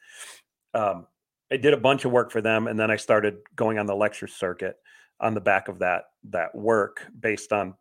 Um, 0.73 1.05
I 1.51 1.57
did 1.57 1.73
a 1.73 1.77
bunch 1.77 2.05
of 2.05 2.11
work 2.11 2.31
for 2.31 2.41
them, 2.41 2.67
and 2.67 2.79
then 2.79 2.89
I 2.89 2.95
started 2.95 3.37
going 3.55 3.77
on 3.77 3.85
the 3.85 3.95
lecture 3.95 4.27
circuit 4.27 4.77
on 5.19 5.35
the 5.35 5.41
back 5.41 5.67
of 5.67 5.79
that 5.79 6.05
that 6.29 6.55
work 6.55 7.05
based 7.19 7.53
on 7.53 7.75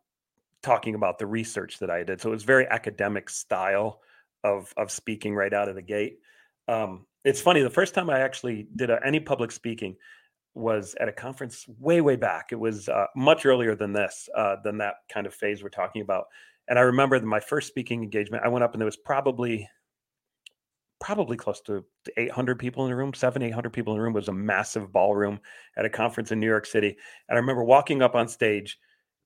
talking 0.61 0.93
about 0.93 1.17
the 1.17 1.25
research 1.25 1.79
that 1.79 1.89
I 1.89 2.03
did. 2.03 2.21
So 2.21 2.29
it 2.29 2.33
was 2.33 2.43
very 2.43 2.67
academic 2.67 3.29
style 3.29 3.99
of 4.43 4.73
of 4.77 4.91
speaking 4.91 5.35
right 5.35 5.53
out 5.53 5.69
of 5.69 5.75
the 5.75 5.81
gate. 5.81 6.19
Um, 6.67 7.05
it's 7.23 7.41
funny. 7.41 7.61
The 7.61 7.69
first 7.69 7.93
time 7.93 8.09
I 8.09 8.19
actually 8.19 8.67
did 8.75 8.89
a, 8.89 8.99
any 9.05 9.19
public 9.19 9.51
speaking 9.51 9.95
was 10.55 10.95
at 10.99 11.07
a 11.07 11.11
conference 11.11 11.65
way 11.79 12.01
way 12.01 12.15
back. 12.15 12.51
It 12.51 12.59
was 12.59 12.89
uh, 12.89 13.07
much 13.15 13.45
earlier 13.45 13.75
than 13.75 13.93
this, 13.93 14.29
uh, 14.37 14.57
than 14.63 14.77
that 14.79 14.95
kind 15.11 15.25
of 15.25 15.33
phase 15.33 15.63
we're 15.63 15.69
talking 15.69 16.01
about. 16.01 16.25
And 16.67 16.77
I 16.77 16.83
remember 16.83 17.19
my 17.21 17.39
first 17.39 17.67
speaking 17.67 18.03
engagement. 18.03 18.43
I 18.45 18.49
went 18.49 18.63
up 18.63 18.73
and 18.73 18.81
there 18.81 18.85
was 18.85 18.97
probably 18.97 19.67
probably 21.03 21.35
close 21.35 21.59
to 21.59 21.83
800 22.15 22.57
people 22.57 22.85
in 22.85 22.89
the 22.89 22.95
room, 22.95 23.13
seven, 23.13 23.41
800 23.41 23.73
people 23.73 23.93
in 23.93 23.99
the 23.99 24.03
room. 24.03 24.13
It 24.13 24.19
was 24.19 24.29
a 24.29 24.33
massive 24.33 24.93
ballroom 24.93 25.39
at 25.75 25.83
a 25.83 25.89
conference 25.89 26.31
in 26.31 26.39
New 26.39 26.47
York 26.47 26.65
City. 26.65 26.95
And 27.27 27.37
I 27.37 27.41
remember 27.41 27.63
walking 27.63 28.01
up 28.01 28.15
on 28.15 28.29
stage, 28.29 28.79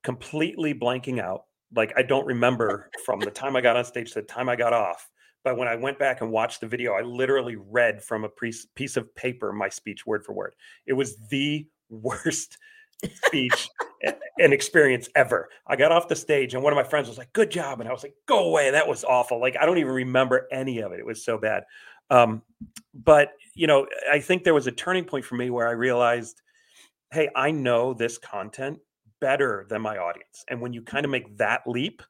completely 0.03 0.73
blanking 0.73 1.19
out. 1.19 1.43
Like 1.75 1.93
I 1.97 2.01
don't 2.01 2.25
remember 2.25 2.89
from 3.05 3.19
the 3.19 3.31
time 3.31 3.55
I 3.55 3.61
got 3.61 3.75
on 3.75 3.85
stage 3.85 4.13
to 4.13 4.21
the 4.21 4.27
time 4.27 4.49
I 4.49 4.55
got 4.55 4.73
off. 4.73 5.09
But 5.43 5.57
when 5.57 5.67
I 5.67 5.75
went 5.75 5.99
back 5.99 6.21
and 6.21 6.31
watched 6.31 6.61
the 6.61 6.67
video, 6.67 6.93
I 6.93 7.01
literally 7.01 7.55
read 7.55 8.03
from 8.03 8.25
a 8.25 8.29
piece 8.29 8.97
of 8.97 9.15
paper 9.15 9.53
my 9.53 9.69
speech 9.69 10.05
word 10.05 10.25
for 10.25 10.33
word. 10.33 10.55
It 10.85 10.93
was 10.93 11.17
the 11.29 11.67
worst 11.89 12.57
speech 13.25 13.69
and 14.39 14.53
experience 14.53 15.07
ever. 15.15 15.49
I 15.67 15.75
got 15.75 15.91
off 15.91 16.07
the 16.07 16.15
stage 16.15 16.53
and 16.53 16.63
one 16.63 16.73
of 16.73 16.77
my 16.77 16.83
friends 16.83 17.07
was 17.07 17.17
like, 17.17 17.31
"Good 17.33 17.51
job," 17.51 17.79
and 17.79 17.87
I 17.87 17.93
was 17.93 18.03
like, 18.03 18.15
"Go 18.25 18.49
away, 18.49 18.71
that 18.71 18.87
was 18.87 19.03
awful." 19.03 19.39
Like 19.39 19.55
I 19.59 19.65
don't 19.65 19.77
even 19.77 19.93
remember 19.93 20.47
any 20.51 20.79
of 20.79 20.91
it. 20.91 20.99
It 20.99 21.05
was 21.05 21.23
so 21.23 21.37
bad. 21.37 21.63
Um, 22.09 22.41
but 22.93 23.31
you 23.53 23.67
know, 23.67 23.87
I 24.11 24.19
think 24.19 24.43
there 24.43 24.53
was 24.53 24.67
a 24.67 24.71
turning 24.71 25.05
point 25.05 25.25
for 25.25 25.35
me 25.35 25.49
where 25.49 25.67
I 25.67 25.71
realized, 25.71 26.41
hey, 27.11 27.29
I 27.35 27.51
know 27.51 27.93
this 27.93 28.17
content 28.17 28.79
better 29.19 29.65
than 29.69 29.81
my 29.81 29.97
audience, 29.97 30.43
and 30.49 30.61
when 30.61 30.73
you 30.73 30.81
kind 30.81 31.05
of 31.05 31.11
make 31.11 31.37
that 31.37 31.61
leap, 31.65 32.01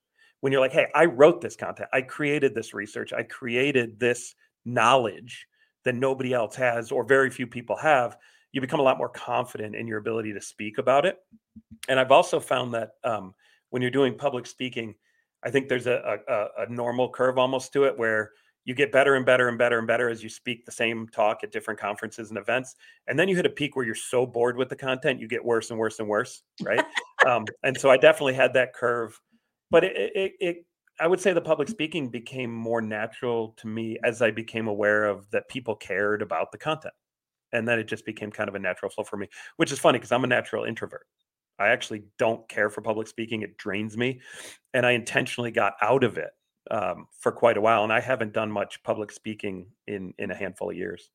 when 0.42 0.52
you're 0.52 0.62
like, 0.62 0.72
hey, 0.72 0.88
I 0.94 1.06
wrote 1.06 1.42
this 1.42 1.56
content, 1.56 1.90
I 1.94 2.02
created 2.02 2.54
this 2.54 2.74
research, 2.74 3.14
I 3.14 3.24
created 3.24 4.00
this 4.00 4.36
knowledge 4.66 5.48
that 5.84 5.96
nobody 5.96 6.34
else 6.34 6.56
has 6.56 6.92
or 6.92 7.04
very 7.04 7.30
few 7.30 7.48
people 7.48 7.76
have, 7.78 8.18
you 8.52 8.62
become 8.62 8.80
a 8.80 8.84
lot 8.84 8.98
more 8.98 9.10
confident 9.10 9.76
in 9.76 9.88
your 9.88 10.00
ability 10.00 10.34
to 10.34 10.42
speak 10.42 10.78
about 10.78 11.06
it. 11.06 11.18
And 11.90 12.00
I've 12.00 12.12
also 12.12 12.40
found 12.40 12.74
that 12.74 12.92
um, 13.04 13.34
when 13.70 13.82
you're 13.82 13.92
doing 13.92 14.18
public 14.18 14.46
speaking, 14.46 14.96
I 15.44 15.50
think 15.50 15.70
there's 15.70 15.88
a, 15.88 16.20
a, 16.28 16.64
a 16.64 16.70
normal 16.70 17.10
curve 17.10 17.38
almost 17.38 17.74
to 17.74 17.86
it 17.86 17.98
where 17.98 18.32
you 18.68 18.76
get 18.76 18.92
better 18.92 19.16
and 19.16 19.26
better 19.26 19.48
and 19.48 19.58
better 19.58 19.78
and 19.78 19.88
better 19.88 20.10
as 20.10 20.22
you 20.22 20.28
speak 20.28 20.66
the 20.66 20.72
same 20.72 21.08
talk 21.08 21.40
at 21.42 21.52
different 21.52 21.80
conferences 21.80 22.30
and 22.30 22.38
events 22.38 22.76
and 23.08 23.18
then 23.18 23.28
you 23.28 23.36
hit 23.36 23.46
a 23.46 23.50
peak 23.50 23.76
where 23.76 23.86
you're 23.86 23.96
so 23.96 24.26
bored 24.26 24.58
with 24.58 24.68
the 24.68 24.76
content 24.76 25.20
you 25.20 25.28
get 25.28 25.44
worse 25.44 25.72
and 25.72 25.80
worse 25.80 26.00
and 26.00 26.08
worse 26.08 26.44
right 26.62 26.84
um, 27.26 27.46
and 27.64 27.80
so 27.80 27.90
i 27.90 27.98
definitely 27.98 28.34
had 28.34 28.54
that 28.54 28.74
curve 28.74 29.20
but 29.70 29.84
it, 29.84 29.96
it, 30.16 30.34
it, 30.40 30.66
I 31.00 31.08
would 31.08 31.20
say 31.20 31.34
the 31.34 31.42
public 31.42 31.68
speaking 31.68 32.10
became 32.10 32.54
more 32.54 32.82
natural 32.82 33.54
to 33.58 33.68
me 33.68 33.98
as 34.04 34.22
I 34.22 34.32
became 34.32 34.68
aware 34.68 35.06
of 35.06 35.30
that 35.32 35.48
people 35.50 35.76
cared 35.76 36.22
about 36.22 36.52
the 36.52 36.58
content. 36.58 36.94
And 37.54 37.68
then 37.68 37.80
it 37.80 37.88
just 37.88 38.06
became 38.06 38.32
kind 38.32 38.50
of 38.50 38.56
a 38.56 38.60
natural 38.60 38.90
flow 38.90 39.04
for 39.04 39.18
me, 39.18 39.28
which 39.58 39.72
is 39.72 39.80
funny 39.80 40.00
because 40.00 40.12
I'm 40.12 40.24
a 40.24 40.28
natural 40.28 40.66
introvert. 40.66 41.06
I 41.60 41.68
actually 41.68 42.04
don't 42.18 42.48
care 42.50 42.70
for 42.70 42.82
public 42.82 43.08
speaking. 43.08 43.42
It 43.42 43.58
drains 43.58 43.96
me. 43.96 44.22
And 44.74 44.86
I 44.86 44.92
intentionally 44.92 45.52
got 45.52 45.74
out 45.82 46.04
of 46.04 46.18
it 46.18 46.30
um, 46.72 47.08
for 47.20 47.32
quite 47.32 47.58
a 47.58 47.62
while. 47.62 47.84
And 47.84 47.94
I 47.94 48.00
haven't 48.00 48.34
done 48.34 48.52
much 48.52 48.82
public 48.84 49.12
speaking 49.12 49.68
in, 49.88 50.14
in 50.18 50.32
a 50.32 50.36
handful 50.36 50.70
of 50.70 50.76
years. 50.76 51.10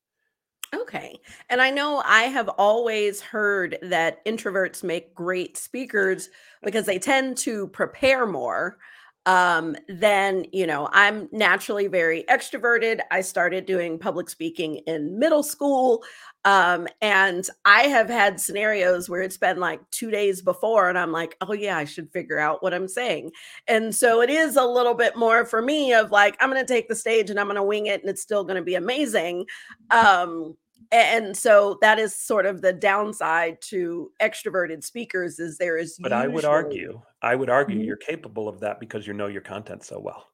Okay. 0.73 1.19
And 1.49 1.61
I 1.61 1.69
know 1.69 2.01
I 2.03 2.23
have 2.23 2.49
always 2.49 3.21
heard 3.21 3.77
that 3.83 4.25
introverts 4.25 4.83
make 4.83 5.13
great 5.13 5.55
speakers 5.57 6.29
because 6.63 6.85
they 6.85 6.99
tend 6.99 7.37
to 7.37 7.67
prepare 7.67 8.25
more 8.25 8.77
um 9.25 9.75
then 9.87 10.45
you 10.51 10.67
know 10.67 10.89
i'm 10.91 11.29
naturally 11.31 11.87
very 11.87 12.25
extroverted. 12.29 12.99
I 13.11 13.21
started 13.21 13.65
doing 13.65 13.97
public 13.97 14.29
speaking 14.29 14.77
in 14.87 15.17
middle 15.17 15.43
school 15.43 16.03
um 16.45 16.87
and 17.01 17.47
i 17.63 17.83
have 17.83 18.09
had 18.09 18.39
scenarios 18.39 19.09
where 19.09 19.21
it's 19.21 19.37
been 19.37 19.59
like 19.59 19.79
2 19.91 20.11
days 20.11 20.41
before 20.41 20.89
and 20.89 20.97
i'm 20.97 21.11
like 21.13 21.37
oh 21.41 21.53
yeah 21.53 21.77
i 21.77 21.85
should 21.85 22.11
figure 22.11 22.39
out 22.39 22.61
what 22.61 22.73
i'm 22.73 22.87
saying. 22.87 23.31
And 23.67 23.95
so 23.95 24.21
it 24.21 24.29
is 24.29 24.57
a 24.57 24.65
little 24.65 24.93
bit 24.93 25.15
more 25.15 25.45
for 25.45 25.61
me 25.61 25.93
of 25.93 26.11
like 26.11 26.35
i'm 26.41 26.49
going 26.49 26.65
to 26.65 26.73
take 26.73 26.89
the 26.89 26.95
stage 26.95 27.29
and 27.29 27.39
i'm 27.39 27.47
going 27.47 27.55
to 27.55 27.63
wing 27.63 27.85
it 27.87 28.01
and 28.01 28.09
it's 28.09 28.21
still 28.21 28.43
going 28.43 28.57
to 28.57 28.61
be 28.63 28.75
amazing. 28.75 29.45
Um 29.91 30.57
and 30.91 31.35
so 31.35 31.77
that 31.81 31.99
is 31.99 32.15
sort 32.15 32.45
of 32.45 32.61
the 32.61 32.73
downside 32.73 33.57
to 33.61 34.11
extroverted 34.21 34.83
speakers 34.83 35.39
is 35.39 35.57
there 35.57 35.77
is 35.77 35.97
but 35.99 36.11
usually... 36.11 36.23
i 36.23 36.27
would 36.27 36.45
argue 36.45 37.01
i 37.21 37.35
would 37.35 37.49
argue 37.49 37.77
mm-hmm. 37.77 37.85
you're 37.85 37.97
capable 37.97 38.47
of 38.47 38.59
that 38.59 38.79
because 38.79 39.05
you 39.07 39.13
know 39.13 39.27
your 39.27 39.41
content 39.41 39.83
so 39.83 39.99
well. 39.99 40.29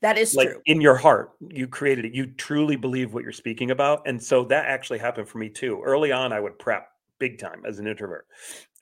That 0.00 0.18
is 0.18 0.34
like 0.34 0.50
true. 0.50 0.60
in 0.66 0.80
your 0.82 0.96
heart 0.96 1.30
you 1.40 1.66
created 1.66 2.04
it 2.04 2.12
you 2.12 2.26
truly 2.26 2.76
believe 2.76 3.14
what 3.14 3.22
you're 3.22 3.32
speaking 3.32 3.70
about 3.70 4.06
and 4.06 4.22
so 4.22 4.44
that 4.44 4.66
actually 4.66 4.98
happened 4.98 5.28
for 5.28 5.38
me 5.38 5.48
too. 5.48 5.80
Early 5.82 6.12
on 6.12 6.32
i 6.32 6.40
would 6.40 6.58
prep 6.58 6.88
big 7.18 7.38
time 7.38 7.62
as 7.64 7.78
an 7.78 7.86
introvert 7.86 8.26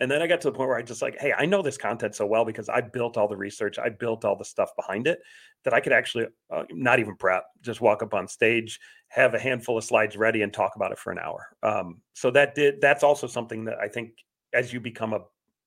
and 0.00 0.10
then 0.10 0.22
i 0.22 0.26
got 0.26 0.40
to 0.40 0.48
the 0.48 0.56
point 0.56 0.68
where 0.68 0.78
i 0.78 0.82
just 0.82 1.02
like 1.02 1.16
hey 1.20 1.34
i 1.38 1.44
know 1.44 1.60
this 1.60 1.76
content 1.76 2.14
so 2.14 2.24
well 2.24 2.44
because 2.44 2.68
i 2.68 2.80
built 2.80 3.16
all 3.18 3.28
the 3.28 3.36
research 3.36 3.78
i 3.78 3.88
built 3.88 4.24
all 4.24 4.36
the 4.36 4.44
stuff 4.44 4.70
behind 4.74 5.06
it 5.06 5.20
that 5.64 5.74
i 5.74 5.80
could 5.80 5.92
actually 5.92 6.26
uh, 6.50 6.62
not 6.70 6.98
even 6.98 7.14
prep 7.14 7.44
just 7.60 7.80
walk 7.80 8.02
up 8.02 8.14
on 8.14 8.26
stage 8.26 8.80
have 9.12 9.34
a 9.34 9.38
handful 9.38 9.76
of 9.76 9.84
slides 9.84 10.16
ready 10.16 10.40
and 10.40 10.52
talk 10.52 10.74
about 10.74 10.90
it 10.90 10.98
for 10.98 11.12
an 11.12 11.18
hour. 11.18 11.48
Um, 11.62 12.00
so 12.14 12.30
that 12.30 12.54
did 12.54 12.80
that's 12.80 13.02
also 13.02 13.26
something 13.26 13.64
that 13.66 13.78
I 13.78 13.86
think 13.86 14.12
as 14.54 14.72
you 14.72 14.80
become 14.80 15.12
a 15.12 15.20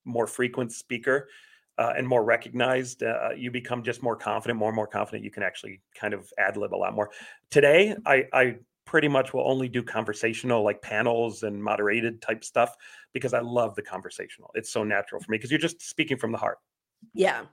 more 0.03 0.25
frequent 0.25 0.71
speaker 0.71 1.29
uh, 1.77 1.93
and 1.95 2.07
more 2.07 2.23
recognized, 2.23 3.03
uh, 3.03 3.29
you 3.35 3.51
become 3.51 3.83
just 3.83 4.01
more 4.01 4.15
confident, 4.15 4.57
more 4.57 4.69
and 4.69 4.75
more 4.75 4.87
confident. 4.87 5.23
You 5.23 5.31
can 5.31 5.43
actually 5.43 5.81
kind 5.99 6.13
of 6.13 6.31
ad 6.39 6.57
lib 6.57 6.73
a 6.73 6.75
lot 6.75 6.95
more. 6.95 7.11
Today, 7.51 7.95
I, 8.05 8.25
I 8.33 8.55
pretty 8.85 9.07
much 9.07 9.33
will 9.33 9.47
only 9.47 9.67
do 9.67 9.83
conversational 9.83 10.63
like 10.63 10.81
panels 10.81 11.43
and 11.43 11.61
moderated 11.61 12.21
type 12.21 12.43
stuff 12.43 12.75
because 13.13 13.33
I 13.33 13.41
love 13.41 13.75
the 13.75 13.81
conversational. 13.81 14.49
It's 14.55 14.71
so 14.71 14.83
natural 14.83 15.21
for 15.21 15.31
me 15.31 15.37
because 15.37 15.51
you're 15.51 15.59
just 15.59 15.81
speaking 15.81 16.17
from 16.17 16.31
the 16.31 16.37
heart. 16.37 16.57
Yeah. 17.13 17.45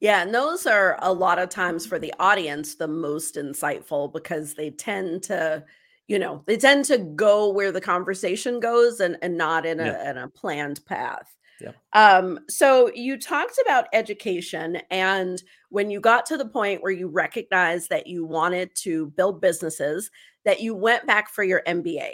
Yeah, 0.00 0.22
and 0.22 0.34
those 0.34 0.66
are 0.66 0.98
a 1.02 1.12
lot 1.12 1.38
of 1.38 1.50
times 1.50 1.86
for 1.86 1.98
the 1.98 2.12
audience 2.18 2.74
the 2.74 2.88
most 2.88 3.34
insightful 3.36 4.10
because 4.10 4.54
they 4.54 4.70
tend 4.70 5.22
to, 5.24 5.62
you 6.08 6.18
know, 6.18 6.42
they 6.46 6.56
tend 6.56 6.86
to 6.86 6.98
go 6.98 7.50
where 7.50 7.70
the 7.70 7.82
conversation 7.82 8.60
goes 8.60 9.00
and, 9.00 9.18
and 9.20 9.36
not 9.36 9.66
in 9.66 9.78
a, 9.78 9.86
yeah. 9.86 10.10
in 10.10 10.16
a 10.16 10.28
planned 10.28 10.84
path. 10.86 11.36
Yeah. 11.60 11.72
Um, 11.92 12.38
so 12.48 12.90
you 12.94 13.18
talked 13.18 13.58
about 13.62 13.88
education, 13.92 14.78
and 14.90 15.42
when 15.68 15.90
you 15.90 16.00
got 16.00 16.24
to 16.26 16.38
the 16.38 16.48
point 16.48 16.82
where 16.82 16.92
you 16.92 17.06
recognized 17.06 17.90
that 17.90 18.06
you 18.06 18.24
wanted 18.24 18.74
to 18.76 19.08
build 19.08 19.42
businesses, 19.42 20.10
that 20.46 20.60
you 20.60 20.74
went 20.74 21.06
back 21.06 21.28
for 21.28 21.44
your 21.44 21.62
MBA. 21.66 22.12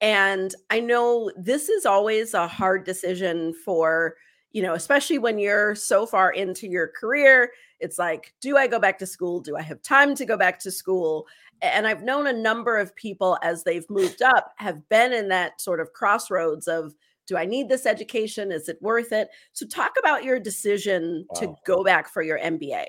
And 0.00 0.54
I 0.70 0.78
know 0.78 1.32
this 1.36 1.68
is 1.68 1.86
always 1.86 2.34
a 2.34 2.46
hard 2.46 2.84
decision 2.84 3.54
for 3.64 4.14
you 4.56 4.62
know, 4.62 4.72
especially 4.72 5.18
when 5.18 5.38
you're 5.38 5.74
so 5.74 6.06
far 6.06 6.30
into 6.30 6.66
your 6.66 6.88
career, 6.88 7.52
it's 7.78 7.98
like, 7.98 8.32
do 8.40 8.56
I 8.56 8.66
go 8.66 8.80
back 8.80 8.98
to 9.00 9.06
school? 9.06 9.38
Do 9.38 9.54
I 9.54 9.60
have 9.60 9.82
time 9.82 10.14
to 10.14 10.24
go 10.24 10.38
back 10.38 10.58
to 10.60 10.70
school? 10.70 11.26
And 11.60 11.86
I've 11.86 12.02
known 12.02 12.26
a 12.26 12.32
number 12.32 12.78
of 12.78 12.96
people 12.96 13.36
as 13.42 13.64
they've 13.64 13.84
moved 13.90 14.22
up 14.22 14.54
have 14.56 14.88
been 14.88 15.12
in 15.12 15.28
that 15.28 15.60
sort 15.60 15.78
of 15.78 15.92
crossroads 15.92 16.68
of, 16.68 16.94
do 17.26 17.36
I 17.36 17.44
need 17.44 17.68
this 17.68 17.84
education? 17.84 18.50
Is 18.50 18.70
it 18.70 18.78
worth 18.80 19.12
it? 19.12 19.28
So, 19.52 19.66
talk 19.66 19.96
about 19.98 20.24
your 20.24 20.40
decision 20.40 21.26
wow. 21.28 21.40
to 21.40 21.54
go 21.66 21.84
back 21.84 22.08
for 22.08 22.22
your 22.22 22.38
MBA. 22.38 22.86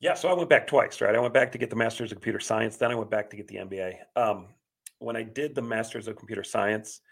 Yeah, 0.00 0.14
so 0.14 0.28
I 0.28 0.32
went 0.32 0.50
back 0.50 0.66
twice, 0.66 1.00
right? 1.00 1.14
I 1.14 1.20
went 1.20 1.32
back 1.32 1.52
to 1.52 1.58
get 1.58 1.70
the 1.70 1.76
master's 1.76 2.10
of 2.10 2.16
computer 2.16 2.40
science, 2.40 2.76
then 2.76 2.90
I 2.90 2.96
went 2.96 3.10
back 3.10 3.30
to 3.30 3.36
get 3.36 3.46
the 3.46 3.58
MBA. 3.58 3.98
Um, 4.16 4.48
when 4.98 5.14
I 5.14 5.22
did 5.22 5.54
the 5.54 5.62
master's 5.62 6.08
of 6.08 6.16
computer 6.16 6.42
science, 6.42 7.02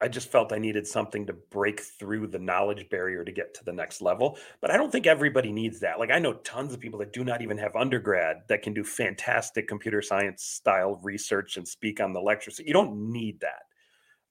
I 0.00 0.08
just 0.08 0.30
felt 0.30 0.52
I 0.52 0.58
needed 0.58 0.86
something 0.86 1.26
to 1.26 1.32
break 1.32 1.80
through 1.80 2.28
the 2.28 2.38
knowledge 2.38 2.88
barrier 2.88 3.24
to 3.24 3.32
get 3.32 3.54
to 3.54 3.64
the 3.64 3.72
next 3.72 4.00
level. 4.00 4.38
But 4.60 4.70
I 4.70 4.76
don't 4.76 4.90
think 4.90 5.06
everybody 5.06 5.52
needs 5.52 5.80
that. 5.80 5.98
Like 5.98 6.10
I 6.10 6.18
know 6.18 6.34
tons 6.34 6.72
of 6.72 6.80
people 6.80 6.98
that 7.00 7.12
do 7.12 7.24
not 7.24 7.42
even 7.42 7.58
have 7.58 7.76
undergrad 7.76 8.38
that 8.48 8.62
can 8.62 8.72
do 8.72 8.84
fantastic 8.84 9.68
computer 9.68 10.00
science 10.00 10.44
style 10.44 10.98
research 11.02 11.56
and 11.56 11.68
speak 11.68 12.00
on 12.00 12.12
the 12.12 12.20
lecture. 12.20 12.50
So 12.50 12.62
you 12.64 12.72
don't 12.72 13.12
need 13.12 13.40
that. 13.40 13.62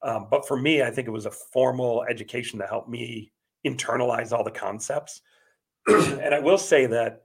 Um, 0.02 0.28
but 0.30 0.48
for 0.48 0.56
me, 0.56 0.82
I 0.82 0.90
think 0.90 1.06
it 1.06 1.12
was 1.12 1.26
a 1.26 1.30
formal 1.30 2.04
education 2.08 2.58
that 2.58 2.68
helped 2.68 2.88
me 2.88 3.32
internalize 3.66 4.32
all 4.32 4.42
the 4.42 4.50
concepts 4.50 5.20
and 5.86 6.34
I 6.34 6.40
will 6.40 6.58
say 6.58 6.86
that 6.86 7.22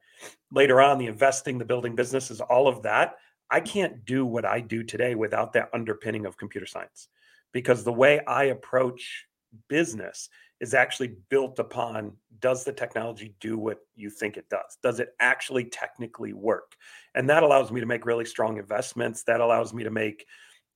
later 0.51 0.81
on, 0.81 0.97
the 0.97 1.07
investing, 1.07 1.57
the 1.57 1.65
building 1.65 1.95
businesses, 1.95 2.41
all 2.41 2.67
of 2.67 2.83
that, 2.83 3.15
I 3.49 3.59
can't 3.59 4.05
do 4.05 4.25
what 4.25 4.45
I 4.45 4.59
do 4.61 4.83
today 4.83 5.15
without 5.15 5.53
that 5.53 5.69
underpinning 5.73 6.25
of 6.25 6.37
computer 6.37 6.65
science. 6.65 7.09
Because 7.55 7.85
the 7.85 7.93
way 7.93 8.19
I 8.27 8.43
approach 8.47 9.27
business 9.69 10.27
is 10.59 10.73
actually 10.73 11.15
built 11.29 11.57
upon 11.57 12.11
does 12.41 12.65
the 12.65 12.73
technology 12.73 13.33
do 13.39 13.57
what 13.57 13.77
you 13.95 14.09
think 14.09 14.35
it 14.35 14.49
does? 14.49 14.77
Does 14.83 14.99
it 14.99 15.15
actually 15.21 15.63
technically 15.63 16.33
work? 16.33 16.75
And 17.15 17.29
that 17.29 17.43
allows 17.43 17.71
me 17.71 17.79
to 17.79 17.85
make 17.85 18.05
really 18.05 18.25
strong 18.25 18.57
investments. 18.57 19.23
That 19.23 19.39
allows 19.39 19.73
me 19.73 19.85
to 19.85 19.89
make 19.89 20.25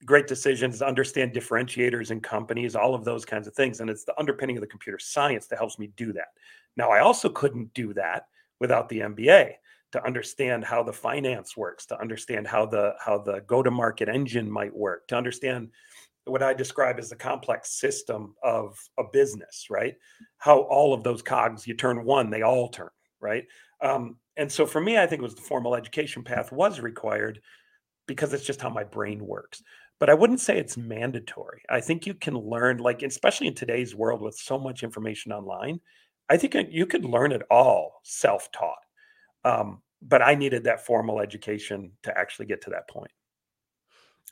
great 0.06 0.26
decisions, 0.26 0.82
understand 0.82 1.34
differentiators 1.34 2.12
in 2.12 2.22
companies, 2.22 2.78
all 2.78 2.96
of 2.96 3.04
those 3.04 3.26
kinds 3.26 3.46
of 3.46 3.54
things. 3.56 3.82
And 3.82 3.90
it's 3.90 4.06
the 4.06 4.18
underpinning 4.18 4.56
of 4.56 4.62
the 4.62 4.68
computer 4.68 5.00
science 5.00 5.48
that 5.48 5.60
helps 5.60 5.80
me 5.80 5.92
do 5.98 6.14
that. 6.14 6.30
Now, 6.78 6.92
I 6.92 7.02
also 7.02 7.28
couldn't 7.28 7.74
do 7.74 7.94
that 7.96 8.28
without 8.62 8.88
the 8.88 9.02
MBA 9.02 9.56
to 9.92 10.06
understand 10.06 10.64
how 10.64 10.84
the 10.84 10.94
finance 10.94 11.58
works, 11.58 11.86
to 11.88 12.00
understand 12.00 12.48
how 12.48 12.66
the 12.66 12.94
how 13.04 13.18
the 13.18 13.42
go-to-market 13.48 14.08
engine 14.08 14.50
might 14.50 14.74
work, 14.74 15.08
to 15.08 15.18
understand 15.18 15.72
what 16.30 16.44
I 16.44 16.54
describe 16.54 17.00
as 17.00 17.10
the 17.10 17.16
complex 17.16 17.80
system 17.80 18.36
of 18.44 18.78
a 18.98 19.04
business, 19.12 19.68
right? 19.70 19.96
How 20.38 20.60
all 20.60 20.94
of 20.94 21.04
those 21.04 21.22
cogs, 21.22 21.68
you 21.68 21.76
turn 21.76 22.04
one, 22.06 22.30
they 22.30 22.42
all 22.42 22.70
turn, 22.70 22.90
right? 23.20 23.46
Um, 23.82 24.18
and 24.38 24.52
so 24.52 24.66
for 24.66 24.82
me, 24.82 24.98
I 24.98 25.08
think 25.08 25.22
it 25.22 25.24
was 25.24 25.36
the 25.36 25.42
formal 25.42 25.76
education 25.76 26.24
path 26.24 26.52
was 26.52 26.80
required 26.80 27.42
because 28.08 28.34
it's 28.34 28.46
just 28.46 28.62
how 28.62 28.70
my 28.70 28.84
brain 28.84 29.26
works. 29.26 29.62
But 30.00 30.10
I 30.10 30.14
wouldn't 30.14 30.40
say 30.40 30.58
it's 30.58 30.78
mandatory. 30.78 31.62
I 31.70 31.82
think 31.82 32.08
you 32.08 32.14
can 32.14 32.36
learn, 32.36 32.78
like, 32.78 33.04
especially 33.04 33.48
in 33.48 33.54
today's 33.56 33.96
world 33.96 34.22
with 34.22 34.36
so 34.36 34.58
much 34.58 34.82
information 34.82 35.34
online, 35.34 35.82
I 36.30 36.38
think 36.38 36.56
you 36.70 36.86
could 36.86 37.04
learn 37.04 37.32
it 37.32 37.42
all 37.52 38.00
self 38.04 38.50
taught. 38.52 38.78
Um, 39.44 39.82
but 40.02 40.22
I 40.22 40.36
needed 40.36 40.64
that 40.64 40.86
formal 40.86 41.20
education 41.20 41.92
to 42.04 42.18
actually 42.18 42.46
get 42.46 42.62
to 42.64 42.70
that 42.70 42.88
point. 42.90 43.12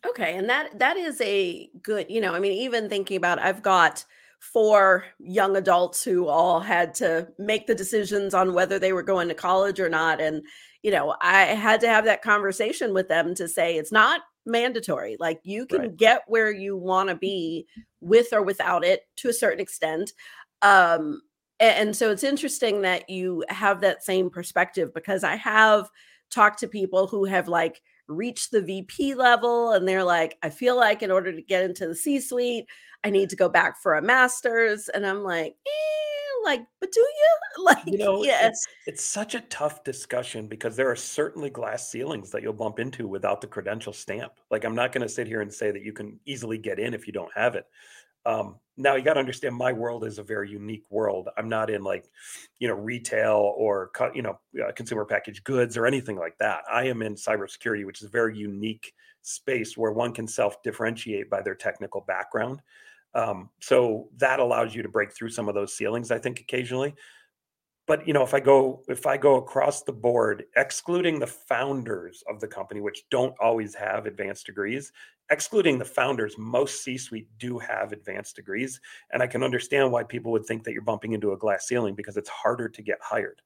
Okay, 0.05 0.35
and 0.35 0.49
that 0.49 0.77
that 0.79 0.97
is 0.97 1.19
a 1.21 1.69
good, 1.81 2.07
you 2.09 2.21
know, 2.21 2.33
I 2.33 2.39
mean, 2.39 2.51
even 2.53 2.89
thinking 2.89 3.17
about 3.17 3.39
I've 3.39 3.63
got 3.63 4.05
four 4.39 5.05
young 5.19 5.57
adults 5.57 6.03
who 6.03 6.27
all 6.27 6.59
had 6.59 6.93
to 6.93 7.27
make 7.39 7.67
the 7.67 7.75
decisions 7.75 8.33
on 8.33 8.53
whether 8.53 8.77
they 8.77 8.93
were 8.93 9.03
going 9.03 9.27
to 9.27 9.33
college 9.33 9.79
or 9.79 9.89
not. 9.89 10.21
And, 10.21 10.43
you 10.83 10.91
know, 10.91 11.15
I 11.21 11.43
had 11.45 11.81
to 11.81 11.87
have 11.87 12.05
that 12.05 12.21
conversation 12.21 12.93
with 12.93 13.07
them 13.07 13.33
to 13.35 13.47
say 13.47 13.75
it's 13.75 13.91
not 13.91 14.21
mandatory. 14.45 15.17
Like 15.19 15.39
you 15.43 15.65
can 15.65 15.79
right. 15.79 15.97
get 15.97 16.21
where 16.27 16.51
you 16.51 16.77
want 16.77 17.09
to 17.09 17.15
be 17.15 17.65
with 17.99 18.31
or 18.31 18.43
without 18.43 18.85
it 18.85 19.01
to 19.17 19.29
a 19.29 19.33
certain 19.33 19.59
extent. 19.59 20.13
Um, 20.61 21.21
and 21.59 21.95
so 21.95 22.11
it's 22.11 22.23
interesting 22.23 22.83
that 22.83 23.09
you 23.09 23.43
have 23.49 23.81
that 23.81 24.03
same 24.03 24.29
perspective 24.29 24.93
because 24.93 25.23
I 25.23 25.35
have 25.35 25.89
talked 26.29 26.59
to 26.59 26.67
people 26.67 27.07
who 27.07 27.25
have 27.25 27.47
like 27.47 27.81
reached 28.07 28.51
the 28.51 28.61
VP 28.61 29.15
level 29.15 29.71
and 29.73 29.87
they're 29.87 30.03
like, 30.03 30.37
I 30.43 30.49
feel 30.49 30.75
like 30.75 31.03
in 31.03 31.11
order 31.11 31.31
to 31.31 31.41
get 31.41 31.63
into 31.63 31.87
the 31.87 31.95
C 31.95 32.19
suite, 32.19 32.67
I 33.03 33.09
need 33.09 33.29
to 33.29 33.35
go 33.35 33.49
back 33.49 33.81
for 33.81 33.95
a 33.95 34.01
master's. 34.01 34.89
And 34.89 35.05
I'm 35.05 35.23
like, 35.23 35.55
eh, 35.65 36.43
like, 36.43 36.65
but 36.79 36.91
do 36.91 36.99
you? 36.99 37.37
Like, 37.63 37.87
you 37.87 37.97
know, 37.97 38.23
yeah. 38.23 38.47
It's, 38.47 38.67
it's 38.85 39.03
such 39.03 39.33
a 39.33 39.41
tough 39.41 39.83
discussion 39.83 40.47
because 40.47 40.75
there 40.75 40.89
are 40.89 40.95
certainly 40.95 41.49
glass 41.49 41.89
ceilings 41.89 42.29
that 42.29 42.43
you'll 42.43 42.53
bump 42.53 42.77
into 42.77 43.07
without 43.07 43.41
the 43.41 43.47
credential 43.47 43.91
stamp. 43.91 44.33
Like, 44.51 44.63
I'm 44.63 44.75
not 44.75 44.91
going 44.91 45.01
to 45.01 45.09
sit 45.09 45.27
here 45.27 45.41
and 45.41 45.51
say 45.51 45.71
that 45.71 45.81
you 45.81 45.91
can 45.91 46.19
easily 46.25 46.59
get 46.59 46.77
in 46.77 46.93
if 46.93 47.07
you 47.07 47.13
don't 47.13 47.31
have 47.35 47.55
it. 47.55 47.65
Um, 48.25 48.59
now 48.77 48.95
you 48.95 49.03
got 49.03 49.15
to 49.15 49.19
understand 49.19 49.55
my 49.55 49.73
world 49.73 50.03
is 50.03 50.19
a 50.19 50.23
very 50.23 50.49
unique 50.49 50.85
world. 50.89 51.29
I'm 51.37 51.49
not 51.49 51.69
in 51.69 51.81
like, 51.83 52.09
you 52.59 52.67
know, 52.67 52.75
retail 52.75 53.53
or 53.57 53.91
you 54.13 54.21
know, 54.21 54.39
uh, 54.63 54.71
consumer 54.73 55.05
packaged 55.05 55.43
goods 55.43 55.77
or 55.77 55.87
anything 55.87 56.17
like 56.17 56.37
that. 56.39 56.61
I 56.71 56.83
am 56.85 57.01
in 57.01 57.15
cybersecurity, 57.15 57.85
which 57.85 58.01
is 58.01 58.07
a 58.07 58.11
very 58.11 58.37
unique 58.37 58.93
space 59.23 59.75
where 59.75 59.91
one 59.91 60.13
can 60.13 60.27
self 60.27 60.61
differentiate 60.61 61.29
by 61.29 61.41
their 61.41 61.55
technical 61.55 62.01
background. 62.01 62.61
Um, 63.13 63.49
so 63.61 64.09
that 64.17 64.39
allows 64.39 64.75
you 64.75 64.83
to 64.83 64.89
break 64.89 65.11
through 65.11 65.29
some 65.29 65.49
of 65.49 65.55
those 65.55 65.73
ceilings, 65.75 66.11
I 66.11 66.19
think, 66.19 66.39
occasionally 66.39 66.93
but 67.87 68.05
you 68.07 68.13
know 68.13 68.23
if 68.23 68.33
i 68.33 68.39
go 68.39 68.83
if 68.87 69.05
i 69.07 69.17
go 69.17 69.35
across 69.37 69.81
the 69.81 69.91
board 69.91 70.43
excluding 70.55 71.19
the 71.19 71.27
founders 71.27 72.23
of 72.29 72.39
the 72.39 72.47
company 72.47 72.81
which 72.81 73.03
don't 73.09 73.33
always 73.41 73.73
have 73.73 74.05
advanced 74.05 74.45
degrees 74.45 74.91
excluding 75.31 75.79
the 75.79 75.85
founders 75.85 76.35
most 76.37 76.83
c-suite 76.83 77.27
do 77.39 77.57
have 77.57 77.91
advanced 77.91 78.35
degrees 78.35 78.79
and 79.11 79.23
i 79.23 79.27
can 79.27 79.41
understand 79.41 79.91
why 79.91 80.03
people 80.03 80.31
would 80.31 80.45
think 80.45 80.63
that 80.63 80.73
you're 80.73 80.81
bumping 80.81 81.13
into 81.13 81.31
a 81.31 81.37
glass 81.37 81.65
ceiling 81.65 81.95
because 81.95 82.17
it's 82.17 82.29
harder 82.29 82.69
to 82.69 82.81
get 82.81 82.99
hired 83.01 83.41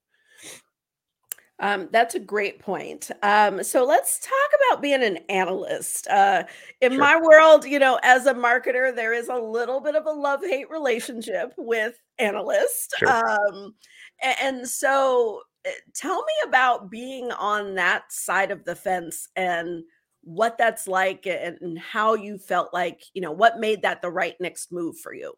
um, 1.61 1.89
that's 1.91 2.15
a 2.15 2.19
great 2.19 2.59
point. 2.59 3.11
Um, 3.21 3.63
so 3.63 3.85
let's 3.85 4.19
talk 4.19 4.31
about 4.67 4.81
being 4.81 5.03
an 5.03 5.17
analyst. 5.29 6.07
Uh, 6.07 6.43
in 6.81 6.93
sure. 6.93 6.99
my 6.99 7.21
world, 7.21 7.65
you 7.65 7.77
know, 7.77 7.99
as 8.01 8.25
a 8.25 8.33
marketer, 8.33 8.93
there 8.93 9.13
is 9.13 9.27
a 9.27 9.35
little 9.35 9.79
bit 9.79 9.95
of 9.95 10.07
a 10.07 10.11
love 10.11 10.41
hate 10.41 10.71
relationship 10.71 11.53
with 11.57 11.93
analysts. 12.17 12.89
Sure. 12.97 13.29
Um, 13.29 13.75
and 14.21 14.67
so 14.67 15.41
eh, 15.65 15.71
tell 15.93 16.17
me 16.23 16.33
about 16.47 16.89
being 16.89 17.31
on 17.31 17.75
that 17.75 18.11
side 18.11 18.51
of 18.51 18.65
the 18.65 18.75
fence 18.75 19.27
and 19.35 19.83
what 20.23 20.57
that's 20.57 20.87
like 20.87 21.25
and 21.25 21.79
how 21.79 22.13
you 22.13 22.37
felt 22.37 22.73
like, 22.73 23.01
you 23.13 23.21
know, 23.21 23.31
what 23.31 23.59
made 23.59 23.81
that 23.81 24.01
the 24.01 24.09
right 24.09 24.35
next 24.39 24.71
move 24.71 24.97
for 24.97 25.13
you. 25.13 25.33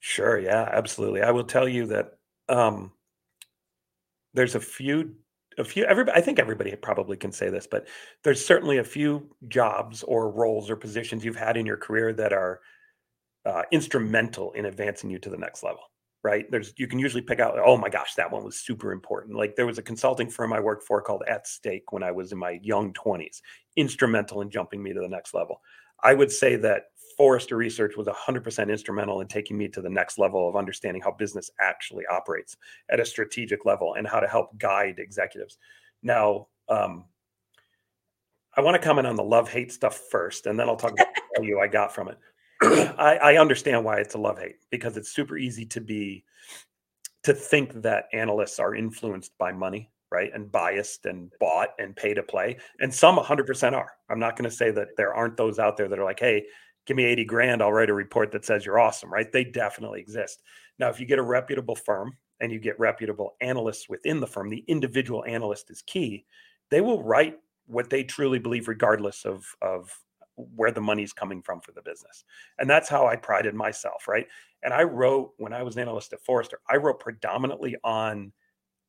Sure. 0.00 0.38
Yeah, 0.38 0.68
absolutely. 0.72 1.22
I 1.22 1.30
will 1.30 1.44
tell 1.44 1.68
you 1.68 1.86
that 1.86 2.12
um, 2.48 2.92
there's 4.34 4.54
a 4.54 4.60
few 4.60 5.14
a 5.58 5.64
few 5.64 5.84
everybody 5.84 6.18
i 6.18 6.20
think 6.22 6.38
everybody 6.38 6.74
probably 6.76 7.14
can 7.14 7.30
say 7.30 7.50
this 7.50 7.66
but 7.66 7.86
there's 8.24 8.42
certainly 8.42 8.78
a 8.78 8.84
few 8.84 9.28
jobs 9.48 10.02
or 10.04 10.30
roles 10.30 10.70
or 10.70 10.76
positions 10.76 11.24
you've 11.24 11.36
had 11.36 11.58
in 11.58 11.66
your 11.66 11.76
career 11.76 12.12
that 12.12 12.32
are 12.32 12.60
uh, 13.44 13.62
instrumental 13.70 14.52
in 14.52 14.66
advancing 14.66 15.10
you 15.10 15.18
to 15.18 15.28
the 15.28 15.36
next 15.36 15.62
level 15.62 15.82
right? 16.22 16.50
There's 16.50 16.72
you 16.76 16.86
can 16.86 16.98
usually 16.98 17.22
pick 17.22 17.40
out, 17.40 17.58
oh 17.64 17.76
my 17.76 17.88
gosh, 17.88 18.14
that 18.14 18.30
one 18.30 18.44
was 18.44 18.60
super 18.60 18.92
important. 18.92 19.36
Like 19.36 19.56
there 19.56 19.66
was 19.66 19.78
a 19.78 19.82
consulting 19.82 20.30
firm 20.30 20.52
I 20.52 20.60
worked 20.60 20.86
for 20.86 21.02
called 21.02 21.22
At 21.28 21.46
Stake 21.46 21.92
when 21.92 22.02
I 22.02 22.12
was 22.12 22.32
in 22.32 22.38
my 22.38 22.60
young 22.62 22.92
20s, 22.92 23.40
instrumental 23.76 24.40
in 24.40 24.50
jumping 24.50 24.82
me 24.82 24.92
to 24.92 25.00
the 25.00 25.08
next 25.08 25.34
level. 25.34 25.60
I 26.02 26.14
would 26.14 26.30
say 26.30 26.56
that 26.56 26.84
Forrester 27.16 27.56
Research 27.56 27.96
was 27.96 28.06
100% 28.06 28.70
instrumental 28.70 29.20
in 29.20 29.28
taking 29.28 29.58
me 29.58 29.68
to 29.68 29.82
the 29.82 29.90
next 29.90 30.18
level 30.18 30.48
of 30.48 30.56
understanding 30.56 31.02
how 31.02 31.12
business 31.12 31.50
actually 31.60 32.04
operates 32.06 32.56
at 32.90 33.00
a 33.00 33.04
strategic 33.04 33.64
level 33.64 33.94
and 33.94 34.06
how 34.06 34.20
to 34.20 34.26
help 34.26 34.56
guide 34.58 34.98
executives. 34.98 35.58
Now, 36.02 36.48
um, 36.68 37.04
I 38.56 38.60
want 38.60 38.74
to 38.74 38.86
comment 38.86 39.06
on 39.06 39.16
the 39.16 39.22
love 39.22 39.50
hate 39.50 39.72
stuff 39.72 40.02
first, 40.10 40.46
and 40.46 40.58
then 40.58 40.68
I'll 40.68 40.76
talk 40.76 40.92
about 40.92 41.14
the 41.14 41.22
value 41.36 41.58
I 41.58 41.68
got 41.68 41.94
from 41.94 42.08
it. 42.08 42.18
I, 42.98 43.18
I 43.22 43.36
understand 43.38 43.84
why 43.84 43.98
it's 43.98 44.14
a 44.14 44.18
love 44.18 44.38
hate 44.38 44.56
because 44.70 44.96
it's 44.96 45.12
super 45.12 45.36
easy 45.36 45.66
to 45.66 45.80
be 45.80 46.24
to 47.24 47.34
think 47.34 47.82
that 47.82 48.06
analysts 48.12 48.58
are 48.60 48.74
influenced 48.74 49.36
by 49.36 49.52
money 49.52 49.90
right 50.10 50.30
and 50.32 50.52
biased 50.52 51.06
and 51.06 51.32
bought 51.40 51.70
and 51.78 51.96
pay 51.96 52.14
to 52.14 52.22
play 52.22 52.56
and 52.78 52.94
some 52.94 53.16
100% 53.16 53.72
are. 53.72 53.90
I'm 54.08 54.20
not 54.20 54.36
going 54.36 54.48
to 54.48 54.56
say 54.56 54.70
that 54.70 54.88
there 54.96 55.12
aren't 55.12 55.36
those 55.36 55.58
out 55.58 55.76
there 55.76 55.88
that 55.88 55.98
are 55.98 56.04
like 56.04 56.20
hey 56.20 56.44
give 56.86 56.96
me 56.96 57.04
80 57.04 57.24
grand 57.24 57.62
i'll 57.62 57.72
write 57.72 57.90
a 57.90 57.94
report 57.94 58.30
that 58.32 58.44
says 58.44 58.64
you're 58.64 58.80
awesome 58.80 59.12
right? 59.12 59.32
They 59.32 59.44
definitely 59.44 60.00
exist. 60.00 60.42
Now 60.78 60.88
if 60.88 61.00
you 61.00 61.06
get 61.06 61.18
a 61.18 61.22
reputable 61.22 61.76
firm 61.76 62.16
and 62.40 62.52
you 62.52 62.60
get 62.60 62.78
reputable 62.78 63.34
analysts 63.40 63.88
within 63.88 64.20
the 64.20 64.26
firm 64.26 64.50
the 64.50 64.64
individual 64.68 65.24
analyst 65.26 65.70
is 65.70 65.82
key 65.82 66.26
they 66.70 66.80
will 66.80 67.02
write 67.02 67.38
what 67.66 67.90
they 67.90 68.04
truly 68.04 68.38
believe 68.38 68.68
regardless 68.68 69.24
of 69.24 69.44
of 69.62 69.92
where 70.36 70.70
the 70.70 70.80
money's 70.80 71.12
coming 71.12 71.42
from 71.42 71.60
for 71.60 71.72
the 71.72 71.82
business. 71.82 72.24
And 72.58 72.68
that's 72.68 72.88
how 72.88 73.06
I 73.06 73.16
prided 73.16 73.54
myself, 73.54 74.08
right? 74.08 74.26
And 74.62 74.72
I 74.72 74.82
wrote 74.82 75.32
when 75.36 75.52
I 75.52 75.62
was 75.62 75.76
an 75.76 75.82
analyst 75.82 76.12
at 76.12 76.22
Forrester, 76.22 76.60
I 76.70 76.76
wrote 76.76 77.00
predominantly 77.00 77.76
on 77.84 78.32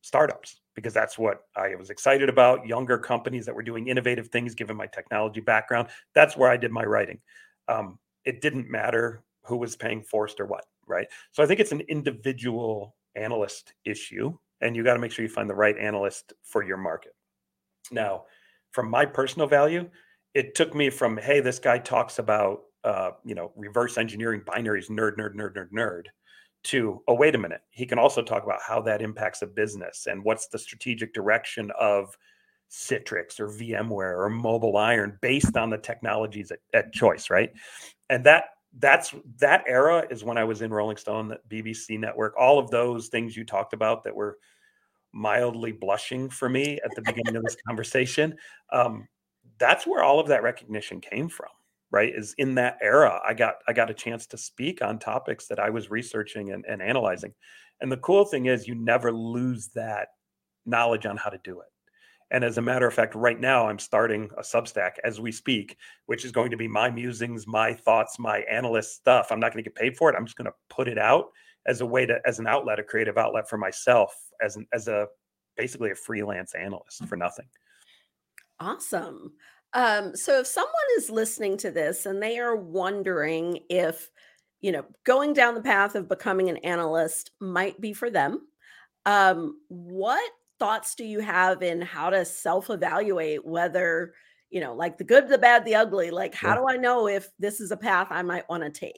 startups 0.02 0.62
because 0.76 0.94
that's 0.94 1.18
what 1.18 1.44
I 1.56 1.76
was 1.76 1.90
excited 1.90 2.30
about, 2.30 2.68
younger 2.68 2.98
companies 2.98 3.46
that 3.46 3.56
were 3.56 3.64
doing 3.64 3.88
innovative 3.88 4.28
things 4.30 4.56
given 4.56 4.76
my 4.76 4.88
technology 4.88 5.42
background. 5.42 5.90
That's 6.14 6.36
where 6.36 6.50
I 6.50 6.58
did 6.58 6.72
my 6.72 6.84
writing. 6.84 7.20
Um, 7.68 8.00
it 8.26 8.42
didn't 8.42 8.70
matter 8.70 9.24
who 9.44 9.58
was 9.58 9.76
paying 9.76 10.02
Forrester 10.02 10.46
what, 10.46 10.66
right? 10.88 11.08
So 11.32 11.44
I 11.44 11.46
think 11.46 11.60
it's 11.60 11.72
an 11.72 11.82
individual 11.82 12.96
analyst 13.16 13.74
issue 13.86 14.36
and 14.62 14.76
you 14.76 14.84
got 14.84 14.94
to 14.94 15.00
make 15.00 15.12
sure 15.12 15.24
you 15.24 15.30
find 15.30 15.50
the 15.50 15.56
right 15.56 15.78
analyst 15.78 16.34
for 16.44 16.64
your 16.64 16.78
market. 16.78 17.14
Now, 17.92 18.24
from 18.72 18.90
my 18.90 19.06
personal 19.06 19.48
value, 19.48 19.90
it 20.34 20.56
took 20.56 20.74
me 20.74 20.90
from 20.90 21.18
hey 21.18 21.40
this 21.40 21.60
guy 21.60 21.78
talks 21.78 22.20
about 22.20 22.62
uh, 22.84 23.12
you 23.24 23.36
know 23.36 23.52
reverse 23.56 23.98
engineering 23.98 24.42
binaries 24.42 24.90
nerd 24.90 25.16
nerd 25.18 25.36
nerd 25.36 25.56
nerd 25.56 25.70
nerd 25.72 26.06
to 26.64 27.02
oh 27.08 27.14
wait 27.14 27.36
a 27.36 27.38
minute 27.38 27.62
he 27.70 27.86
can 27.86 28.00
also 28.00 28.22
talk 28.22 28.44
about 28.44 28.60
how 28.66 28.82
that 28.82 29.02
impacts 29.02 29.42
a 29.42 29.48
business 29.48 30.08
and 30.10 30.24
what's 30.24 30.48
the 30.48 30.60
strategic 30.60 31.14
direction 31.14 31.72
of 31.80 32.18
citrix 32.72 33.40
or 33.40 33.50
vmware 33.50 34.18
or 34.18 34.30
MobileIron 34.30 35.20
based 35.22 35.56
on 35.58 35.70
the 35.70 35.78
technologies 35.78 36.52
at, 36.52 36.60
at 36.74 36.94
choice 36.94 37.30
right 37.30 37.52
and 38.10 38.24
that 38.26 38.46
that's 38.80 39.14
that 39.40 39.64
era 39.68 40.06
is 40.10 40.24
when 40.24 40.38
i 40.38 40.44
was 40.44 40.62
in 40.62 40.74
rolling 40.74 40.98
stone 40.98 41.28
the 41.28 41.62
bbc 41.62 42.00
network 42.00 42.34
all 42.40 42.58
of 42.58 42.72
those 42.72 43.10
things 43.10 43.38
you 43.38 43.44
talked 43.44 43.74
about 43.74 44.04
that 44.04 44.16
were 44.16 44.38
mildly 45.14 45.72
blushing 45.72 46.30
for 46.30 46.50
me 46.50 46.80
at 46.84 46.92
the 46.96 47.02
beginning 47.04 47.36
of 47.36 47.44
this 47.44 47.56
conversation. 47.68 48.36
Um, 48.72 49.08
that's 49.60 49.86
where 49.88 50.04
all 50.04 50.20
of 50.20 50.28
that 50.28 50.44
recognition 50.44 51.00
came 51.00 51.30
from 51.30 51.50
right 51.92 52.14
is 52.16 52.34
in 52.38 52.56
that 52.56 52.78
era 52.82 53.22
i 53.26 53.34
got 53.34 53.56
i 53.68 53.74
got 53.74 53.90
a 53.90 53.94
chance 53.94 54.26
to 54.26 54.38
speak 54.38 54.82
on 54.82 54.98
topics 54.98 55.48
that 55.48 55.60
i 55.60 55.70
was 55.70 55.92
researching 55.92 56.52
and, 56.52 56.66
and 56.68 56.82
analyzing. 56.82 57.34
And 57.82 57.92
the 57.92 57.98
cool 57.98 58.24
thing 58.24 58.46
is 58.46 58.68
you 58.68 58.76
never 58.76 59.12
lose 59.12 59.68
that 59.76 60.10
knowledge 60.66 61.06
on 61.06 61.18
how 61.18 61.30
to 61.30 61.40
do 61.44 61.60
it. 61.60 61.68
And 62.32 62.44
as 62.44 62.58
a 62.58 62.62
matter 62.62 62.88
of 62.88 62.94
fact 62.94 63.14
right 63.14 63.40
now 63.40 63.68
i'm 63.68 63.80
starting 63.80 64.30
a 64.38 64.42
substack 64.42 64.94
as 65.04 65.20
we 65.20 65.32
speak 65.32 65.78
which 66.06 66.26
is 66.26 66.32
going 66.32 66.50
to 66.52 66.58
be 66.58 66.68
my 66.68 66.90
musings 66.90 67.46
my 67.46 67.74
thoughts 67.74 68.18
my 68.18 68.40
analyst 68.50 68.96
stuff. 68.96 69.28
I'm 69.32 69.40
not 69.40 69.52
going 69.54 69.64
to 69.64 69.70
get 69.70 69.76
paid 69.76 69.98
for 69.98 70.10
it. 70.10 70.16
I'm 70.16 70.26
just 70.26 70.38
going 70.38 70.50
to 70.50 70.54
put 70.70 70.88
it 70.88 70.98
out 70.98 71.26
as 71.68 71.82
a 71.82 71.86
way 71.86 72.06
to 72.06 72.20
as 72.26 72.40
an 72.40 72.48
outlet 72.48 72.80
a 72.80 72.84
creative 72.84 73.18
outlet 73.18 73.50
for 73.50 73.58
myself 73.58 74.16
as 74.42 74.56
an 74.56 74.66
as 74.74 74.88
a 74.88 75.08
basically 75.58 75.92
a 75.92 75.96
freelance 75.96 76.56
analyst 76.56 77.06
for 77.06 77.16
nothing 77.16 77.46
awesome 78.60 79.34
um, 79.76 80.16
so 80.16 80.40
if 80.40 80.48
someone 80.48 80.74
is 80.98 81.10
listening 81.10 81.58
to 81.58 81.72
this 81.72 82.06
and 82.06 82.22
they 82.22 82.38
are 82.38 82.56
wondering 82.56 83.60
if, 83.72 84.12
you 84.62 84.72
know, 84.72 84.86
going 85.04 85.34
down 85.34 85.56
the 85.56 85.64
path 85.64 85.96
of 85.96 86.08
becoming 86.08 86.48
an 86.48 86.58
analyst 86.58 87.32
might 87.42 87.82
be 87.82 87.92
for 87.92 88.12
them, 88.12 88.48
um, 89.06 89.60
what 89.70 90.32
thoughts 90.60 90.96
do 90.96 91.06
you 91.06 91.22
have 91.22 91.64
in 91.64 91.82
how 91.82 92.12
to 92.12 92.26
self-evaluate 92.26 93.46
whether, 93.46 94.14
you 94.52 94.62
know, 94.62 94.76
like 94.76 95.00
the 95.00 95.04
good, 95.04 95.28
the 95.28 95.40
bad, 95.40 95.66
the 95.66 95.76
ugly? 95.76 96.12
Like, 96.12 96.36
how 96.36 96.54
Yeah. 96.54 96.58
do 96.58 96.68
I 96.70 96.78
know 96.78 97.08
if 97.08 97.30
this 97.40 97.60
is 97.60 97.72
a 97.72 97.78
path 97.78 98.08
I 98.12 98.22
might 98.22 98.48
want 98.50 98.64
to 98.64 98.70
take? 98.70 98.98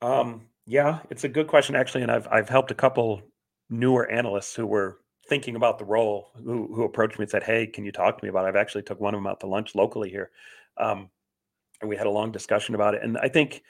Um, 0.00 0.48
yeah, 0.66 1.02
it's 1.10 1.24
a 1.24 1.28
good 1.28 1.46
question 1.48 1.74
actually, 1.74 2.02
and 2.02 2.10
I've 2.12 2.28
I've 2.28 2.48
helped 2.48 2.70
a 2.70 2.74
couple 2.74 3.22
newer 3.70 4.10
analysts 4.10 4.54
who 4.54 4.66
were 4.66 5.00
thinking 5.28 5.56
about 5.56 5.78
the 5.78 5.84
role 5.84 6.30
who 6.44 6.74
who 6.74 6.84
approached 6.84 7.18
me 7.18 7.24
and 7.24 7.30
said, 7.30 7.42
"Hey, 7.42 7.66
can 7.66 7.84
you 7.84 7.92
talk 7.92 8.18
to 8.18 8.24
me 8.24 8.28
about 8.28 8.44
it?" 8.44 8.48
I've 8.48 8.56
actually 8.56 8.82
took 8.82 9.00
one 9.00 9.14
of 9.14 9.18
them 9.18 9.26
out 9.26 9.40
to 9.40 9.46
lunch 9.46 9.74
locally 9.74 10.10
here, 10.10 10.30
um, 10.76 11.10
and 11.80 11.88
we 11.88 11.96
had 11.96 12.06
a 12.06 12.10
long 12.10 12.32
discussion 12.32 12.74
about 12.74 12.94
it. 12.94 13.02
And 13.02 13.18
I 13.18 13.28
think 13.28 13.62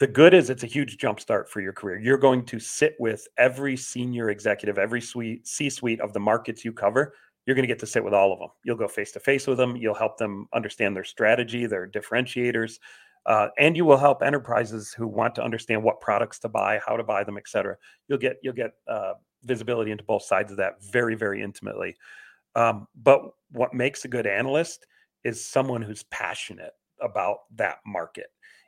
the 0.00 0.06
good 0.06 0.34
is 0.34 0.48
it's 0.50 0.62
a 0.62 0.66
huge 0.66 0.98
jumpstart 0.98 1.48
for 1.48 1.60
your 1.60 1.72
career. 1.72 1.98
You're 1.98 2.18
going 2.18 2.44
to 2.46 2.60
sit 2.60 2.94
with 3.00 3.26
every 3.36 3.76
senior 3.76 4.30
executive, 4.30 4.78
every 4.78 5.00
suite 5.00 5.46
C-suite 5.46 6.00
of 6.00 6.12
the 6.12 6.20
markets 6.20 6.64
you 6.64 6.72
cover. 6.72 7.14
You're 7.46 7.56
going 7.56 7.64
to 7.64 7.74
get 7.74 7.80
to 7.80 7.86
sit 7.86 8.04
with 8.04 8.14
all 8.14 8.32
of 8.32 8.38
them. 8.38 8.50
You'll 8.62 8.76
go 8.76 8.88
face 8.88 9.10
to 9.12 9.20
face 9.20 9.46
with 9.46 9.58
them. 9.58 9.74
You'll 9.74 9.94
help 9.94 10.18
them 10.18 10.48
understand 10.52 10.94
their 10.94 11.04
strategy, 11.04 11.66
their 11.66 11.88
differentiators, 11.88 12.78
uh, 13.26 13.48
and 13.58 13.76
you 13.76 13.84
will 13.84 13.96
help 13.96 14.22
enterprises 14.22 14.92
who 14.92 15.08
want 15.08 15.34
to 15.34 15.42
understand 15.42 15.82
what 15.82 16.00
products 16.00 16.38
to 16.40 16.48
buy, 16.48 16.78
how 16.86 16.96
to 16.96 17.02
buy 17.02 17.24
them, 17.24 17.38
et 17.38 17.48
cetera. 17.48 17.76
You'll 18.06 18.18
get 18.18 18.36
you'll 18.42 18.54
get 18.54 18.72
uh, 18.86 19.14
visibility 19.44 19.90
into 19.90 20.04
both 20.04 20.22
sides 20.22 20.50
of 20.50 20.58
that 20.58 20.82
very 20.82 21.14
very 21.14 21.42
intimately. 21.42 21.96
Um, 22.54 22.88
but 22.94 23.22
what 23.52 23.74
makes 23.74 24.04
a 24.04 24.08
good 24.08 24.26
analyst 24.26 24.86
is 25.24 25.44
someone 25.44 25.82
who's 25.82 26.02
passionate 26.04 26.72
about 27.00 27.38
that 27.56 27.78
market. 27.86 28.26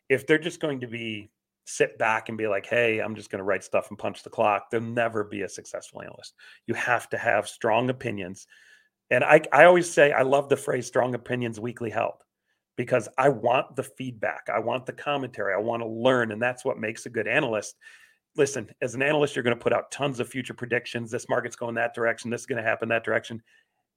If 0.08 0.26
they're 0.26 0.38
just 0.38 0.60
going 0.60 0.80
to 0.80 0.86
be 0.86 1.30
sit 1.64 1.98
back 1.98 2.28
and 2.28 2.38
be 2.38 2.48
like, 2.48 2.66
"Hey, 2.66 3.00
I'm 3.00 3.14
just 3.14 3.30
going 3.30 3.38
to 3.38 3.44
write 3.44 3.64
stuff 3.64 3.90
and 3.90 3.98
punch 3.98 4.22
the 4.22 4.30
clock," 4.30 4.70
they'll 4.70 4.80
never 4.80 5.24
be 5.24 5.42
a 5.42 5.48
successful 5.48 6.02
analyst. 6.02 6.34
You 6.66 6.74
have 6.74 7.08
to 7.10 7.18
have 7.18 7.48
strong 7.48 7.90
opinions. 7.90 8.46
And 9.10 9.24
I, 9.24 9.40
I 9.52 9.64
always 9.64 9.90
say 9.92 10.12
I 10.12 10.22
love 10.22 10.48
the 10.48 10.56
phrase 10.56 10.86
strong 10.86 11.14
opinions 11.14 11.58
weakly 11.58 11.90
held 11.90 12.22
because 12.76 13.08
I 13.18 13.28
want 13.28 13.76
the 13.76 13.82
feedback. 13.82 14.48
I 14.52 14.58
want 14.60 14.86
the 14.86 14.92
commentary. 14.92 15.52
I 15.52 15.58
want 15.58 15.82
to 15.82 15.88
learn. 15.88 16.32
And 16.32 16.40
that's 16.40 16.64
what 16.64 16.78
makes 16.78 17.06
a 17.06 17.10
good 17.10 17.26
analyst. 17.26 17.76
Listen, 18.36 18.70
as 18.80 18.94
an 18.94 19.02
analyst, 19.02 19.34
you're 19.34 19.42
going 19.42 19.56
to 19.56 19.62
put 19.62 19.72
out 19.72 19.90
tons 19.90 20.20
of 20.20 20.28
future 20.28 20.54
predictions. 20.54 21.10
This 21.10 21.28
market's 21.28 21.56
going 21.56 21.74
that 21.74 21.94
direction. 21.94 22.30
This 22.30 22.42
is 22.42 22.46
going 22.46 22.62
to 22.62 22.68
happen 22.68 22.88
that 22.90 23.04
direction. 23.04 23.42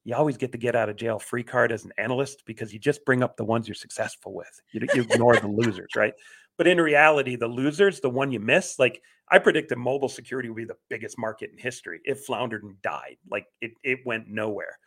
You 0.06 0.16
always 0.16 0.38
get 0.38 0.52
to 0.52 0.58
get 0.58 0.76
out 0.76 0.90
of 0.90 0.98
jail 0.98 1.20
free 1.20 1.44
card 1.44 1.72
as 1.72 1.86
an 1.86 1.94
analyst 1.98 2.44
because 2.46 2.74
you 2.74 2.80
just 2.80 3.06
bring 3.06 3.24
up 3.24 3.38
the 3.38 3.46
ones 3.46 3.68
you're 3.68 3.76
successful 3.76 4.34
with. 4.34 4.62
You, 4.74 4.82
you 4.94 5.04
ignore 5.04 5.38
the 5.38 5.48
losers, 5.48 5.96
right? 5.96 6.14
But 6.58 6.68
in 6.68 6.80
reality, 6.80 7.36
the 7.36 7.48
losers, 7.48 8.00
the 8.00 8.10
one 8.10 8.32
you 8.32 8.40
miss, 8.40 8.78
like 8.80 9.02
I 9.30 9.40
predicted 9.40 9.78
mobile 9.78 10.10
security 10.10 10.50
would 10.50 10.58
be 10.58 10.66
the 10.66 10.78
biggest 10.90 11.18
market 11.18 11.52
in 11.52 11.58
history. 11.58 12.02
It 12.04 12.20
floundered 12.20 12.64
and 12.64 12.82
died. 12.82 13.18
Like 13.30 13.48
it, 13.62 13.72
it 13.84 14.00
went 14.06 14.28
nowhere. 14.28 14.78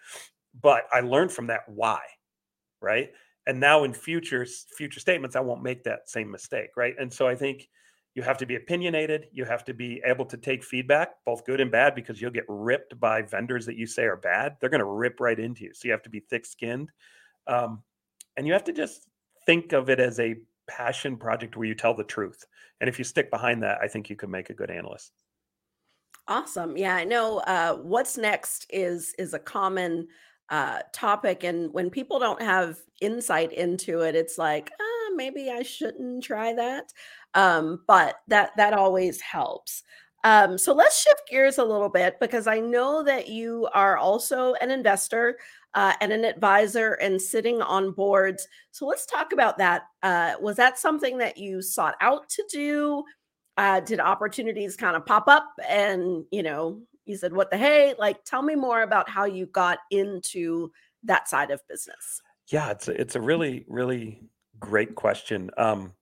But 0.60 0.84
I 0.92 1.00
learned 1.00 1.32
from 1.32 1.46
that 1.48 1.62
why, 1.66 2.00
right? 2.80 3.10
And 3.46 3.58
now 3.60 3.84
in 3.84 3.92
future 3.92 4.46
future 4.76 5.00
statements, 5.00 5.36
I 5.36 5.40
won't 5.40 5.62
make 5.62 5.84
that 5.84 6.08
same 6.08 6.30
mistake, 6.30 6.70
right? 6.76 6.94
And 6.98 7.12
so 7.12 7.26
I 7.26 7.34
think 7.34 7.68
you 8.16 8.22
have 8.22 8.38
to 8.38 8.46
be 8.46 8.56
opinionated. 8.56 9.28
You 9.30 9.44
have 9.44 9.62
to 9.66 9.74
be 9.74 10.00
able 10.02 10.24
to 10.24 10.38
take 10.38 10.64
feedback, 10.64 11.22
both 11.26 11.44
good 11.44 11.60
and 11.60 11.70
bad, 11.70 11.94
because 11.94 12.18
you'll 12.18 12.30
get 12.30 12.46
ripped 12.48 12.98
by 12.98 13.20
vendors 13.20 13.66
that 13.66 13.76
you 13.76 13.86
say 13.86 14.04
are 14.04 14.16
bad. 14.16 14.56
They're 14.58 14.70
going 14.70 14.80
to 14.80 14.86
rip 14.86 15.20
right 15.20 15.38
into 15.38 15.64
you. 15.64 15.74
So 15.74 15.82
you 15.84 15.92
have 15.92 16.02
to 16.02 16.08
be 16.10 16.20
thick 16.20 16.46
skinned. 16.46 16.90
Um, 17.46 17.82
and 18.38 18.46
you 18.46 18.54
have 18.54 18.64
to 18.64 18.72
just 18.72 19.06
think 19.44 19.74
of 19.74 19.90
it 19.90 20.00
as 20.00 20.18
a 20.18 20.36
passion 20.66 21.18
project 21.18 21.58
where 21.58 21.68
you 21.68 21.74
tell 21.74 21.92
the 21.92 22.04
truth. 22.04 22.42
And 22.80 22.88
if 22.88 22.98
you 22.98 23.04
stick 23.04 23.30
behind 23.30 23.62
that, 23.62 23.78
I 23.82 23.86
think 23.86 24.08
you 24.08 24.16
can 24.16 24.30
make 24.30 24.48
a 24.48 24.54
good 24.54 24.70
analyst. 24.70 25.12
Awesome. 26.26 26.74
Yeah, 26.74 26.96
I 26.96 27.04
know 27.04 27.40
uh, 27.40 27.74
what's 27.76 28.16
next 28.16 28.66
is 28.70 29.14
is 29.18 29.34
a 29.34 29.38
common 29.38 30.08
uh, 30.48 30.80
topic, 30.92 31.44
and 31.44 31.72
when 31.72 31.90
people 31.90 32.18
don't 32.18 32.40
have 32.40 32.78
insight 33.00 33.52
into 33.52 34.00
it, 34.00 34.16
it's 34.16 34.38
like, 34.38 34.70
maybe 35.16 35.50
I 35.50 35.62
shouldn't 35.62 36.22
try 36.22 36.54
that. 36.54 36.92
Um, 37.34 37.80
but 37.86 38.16
that 38.28 38.50
that 38.56 38.72
always 38.72 39.20
helps. 39.20 39.82
Um, 40.24 40.58
so 40.58 40.72
let's 40.72 41.00
shift 41.00 41.22
gears 41.30 41.58
a 41.58 41.64
little 41.64 41.88
bit 41.88 42.18
because 42.20 42.46
I 42.46 42.58
know 42.58 43.02
that 43.04 43.28
you 43.28 43.68
are 43.74 43.96
also 43.96 44.54
an 44.54 44.70
investor 44.70 45.38
uh, 45.74 45.92
and 46.00 46.12
an 46.12 46.24
advisor 46.24 46.94
and 46.94 47.20
sitting 47.20 47.62
on 47.62 47.92
boards. 47.92 48.48
So 48.72 48.86
let's 48.86 49.06
talk 49.06 49.32
about 49.32 49.58
that. 49.58 49.82
Uh, 50.02 50.32
was 50.40 50.56
that 50.56 50.78
something 50.78 51.18
that 51.18 51.36
you 51.36 51.62
sought 51.62 51.94
out 52.00 52.28
to 52.30 52.44
do? 52.50 53.04
Uh, 53.56 53.80
did 53.80 54.00
opportunities 54.00 54.76
kind 54.76 54.96
of 54.96 55.06
pop 55.06 55.28
up 55.28 55.48
and, 55.68 56.24
you 56.32 56.42
know, 56.42 56.82
you 57.04 57.16
said, 57.16 57.32
what 57.32 57.50
the 57.50 57.56
hey? 57.56 57.94
Like, 57.96 58.24
tell 58.24 58.42
me 58.42 58.56
more 58.56 58.82
about 58.82 59.08
how 59.08 59.26
you 59.26 59.46
got 59.46 59.78
into 59.90 60.72
that 61.04 61.28
side 61.28 61.52
of 61.52 61.60
business. 61.68 62.20
Yeah, 62.48 62.70
it's 62.70 62.88
a, 62.88 63.00
it's 63.00 63.14
a 63.14 63.20
really 63.20 63.64
really 63.68 64.22
great 64.60 64.94
question. 64.94 65.50
Um, 65.56 65.92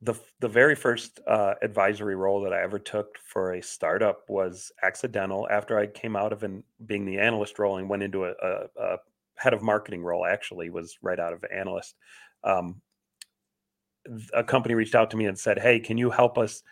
the 0.00 0.14
the 0.38 0.48
very 0.48 0.76
first 0.76 1.20
uh, 1.26 1.54
advisory 1.60 2.14
role 2.14 2.40
that 2.42 2.52
I 2.52 2.62
ever 2.62 2.78
took 2.78 3.18
for 3.18 3.54
a 3.54 3.62
startup 3.62 4.28
was 4.28 4.70
accidental. 4.82 5.48
After 5.50 5.78
I 5.78 5.86
came 5.86 6.14
out 6.14 6.32
of 6.32 6.44
being 6.86 7.04
the 7.04 7.18
analyst 7.18 7.58
role 7.58 7.78
and 7.78 7.88
went 7.88 8.04
into 8.04 8.24
a, 8.24 8.32
a, 8.42 8.66
a 8.80 8.96
head 9.34 9.54
of 9.54 9.62
marketing 9.62 10.02
role, 10.02 10.24
actually 10.24 10.70
was 10.70 10.98
right 11.02 11.18
out 11.18 11.32
of 11.32 11.44
analyst. 11.52 11.96
Um, 12.44 12.80
a 14.32 14.44
company 14.44 14.74
reached 14.74 14.94
out 14.94 15.10
to 15.10 15.16
me 15.16 15.26
and 15.26 15.38
said, 15.38 15.58
"Hey, 15.58 15.80
can 15.80 15.98
you 15.98 16.10
help 16.10 16.38
us 16.38 16.62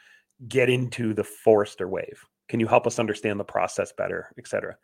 get 0.47 0.71
into 0.71 1.13
the 1.13 1.25
Forrester 1.25 1.89
wave? 1.89 2.25
Can 2.49 2.61
you 2.61 2.69
help 2.69 2.87
us 2.87 3.01
understand 3.01 3.41
the 3.41 3.45
process 3.45 3.93
better, 3.93 4.33
et 4.39 4.47
cetera?" 4.47 4.77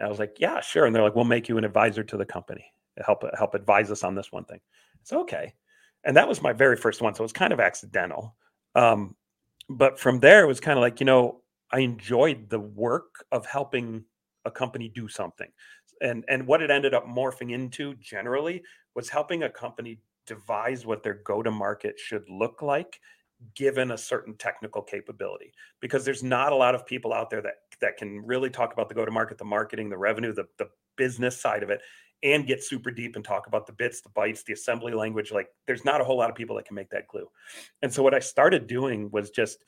I 0.00 0.08
was 0.08 0.18
like, 0.18 0.36
"Yeah, 0.38 0.60
sure." 0.60 0.84
And 0.84 0.94
they're 0.94 1.04
like, 1.04 1.14
"We'll 1.14 1.24
make 1.24 1.48
you 1.48 1.58
an 1.58 1.64
advisor 1.64 2.02
to 2.02 2.16
the 2.16 2.26
company. 2.26 2.72
Help 3.04 3.24
help 3.36 3.54
advise 3.54 3.90
us 3.90 4.04
on 4.04 4.14
this 4.14 4.32
one 4.32 4.44
thing." 4.44 4.60
It's 5.00 5.12
okay. 5.12 5.54
And 6.04 6.16
that 6.16 6.28
was 6.28 6.42
my 6.42 6.52
very 6.52 6.76
first 6.76 7.02
one 7.02 7.14
so 7.14 7.22
it 7.22 7.24
was 7.24 7.32
kind 7.32 7.52
of 7.52 7.60
accidental. 7.60 8.36
Um, 8.74 9.16
but 9.68 9.98
from 9.98 10.20
there 10.20 10.44
it 10.44 10.46
was 10.46 10.60
kind 10.60 10.78
of 10.78 10.82
like 10.82 11.00
you 11.00 11.06
know 11.06 11.42
i 11.72 11.80
enjoyed 11.80 12.48
the 12.48 12.60
work 12.60 13.24
of 13.32 13.44
helping 13.44 14.04
a 14.44 14.50
company 14.50 14.88
do 14.88 15.08
something. 15.08 15.48
And 16.00 16.24
and 16.28 16.46
what 16.46 16.62
it 16.62 16.70
ended 16.70 16.94
up 16.94 17.06
morphing 17.06 17.52
into 17.52 17.94
generally 17.94 18.62
was 18.94 19.08
helping 19.08 19.44
a 19.44 19.50
company 19.50 20.00
devise 20.26 20.84
what 20.84 21.02
their 21.02 21.14
go 21.24 21.42
to 21.42 21.50
market 21.50 21.98
should 21.98 22.28
look 22.28 22.62
like 22.62 23.00
given 23.54 23.92
a 23.92 23.98
certain 23.98 24.36
technical 24.36 24.82
capability. 24.82 25.52
Because 25.80 26.04
there's 26.04 26.22
not 26.22 26.52
a 26.52 26.56
lot 26.56 26.74
of 26.74 26.86
people 26.86 27.12
out 27.12 27.30
there 27.30 27.42
that 27.42 27.54
that 27.80 27.96
can 27.96 28.24
really 28.26 28.50
talk 28.50 28.72
about 28.72 28.88
the 28.88 28.94
go 28.94 29.04
to 29.04 29.10
market 29.10 29.38
the 29.38 29.44
marketing 29.44 29.88
the 29.88 29.98
revenue 29.98 30.32
the, 30.32 30.46
the 30.58 30.68
business 30.96 31.40
side 31.40 31.62
of 31.62 31.70
it 31.70 31.80
and 32.22 32.46
get 32.46 32.62
super 32.62 32.90
deep 32.90 33.16
and 33.16 33.24
talk 33.24 33.46
about 33.46 33.66
the 33.66 33.72
bits, 33.72 34.00
the 34.00 34.08
bytes, 34.10 34.44
the 34.44 34.52
assembly 34.52 34.92
language. 34.92 35.30
Like 35.30 35.48
there's 35.66 35.84
not 35.84 36.00
a 36.00 36.04
whole 36.04 36.18
lot 36.18 36.30
of 36.30 36.36
people 36.36 36.56
that 36.56 36.66
can 36.66 36.74
make 36.74 36.90
that 36.90 37.06
glue. 37.08 37.28
And 37.82 37.92
so 37.92 38.02
what 38.02 38.14
I 38.14 38.18
started 38.18 38.66
doing 38.66 39.10
was 39.10 39.30
just 39.30 39.64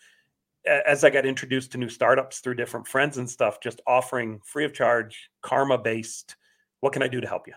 as 0.66 1.04
I 1.04 1.10
got 1.10 1.24
introduced 1.24 1.72
to 1.72 1.78
new 1.78 1.88
startups 1.88 2.40
through 2.40 2.54
different 2.54 2.86
friends 2.86 3.16
and 3.18 3.28
stuff, 3.28 3.60
just 3.60 3.80
offering 3.86 4.40
free 4.44 4.64
of 4.64 4.74
charge, 4.74 5.30
karma 5.42 5.78
based, 5.78 6.36
what 6.80 6.92
can 6.92 7.02
I 7.02 7.08
do 7.08 7.20
to 7.20 7.26
help 7.26 7.46
you? 7.46 7.54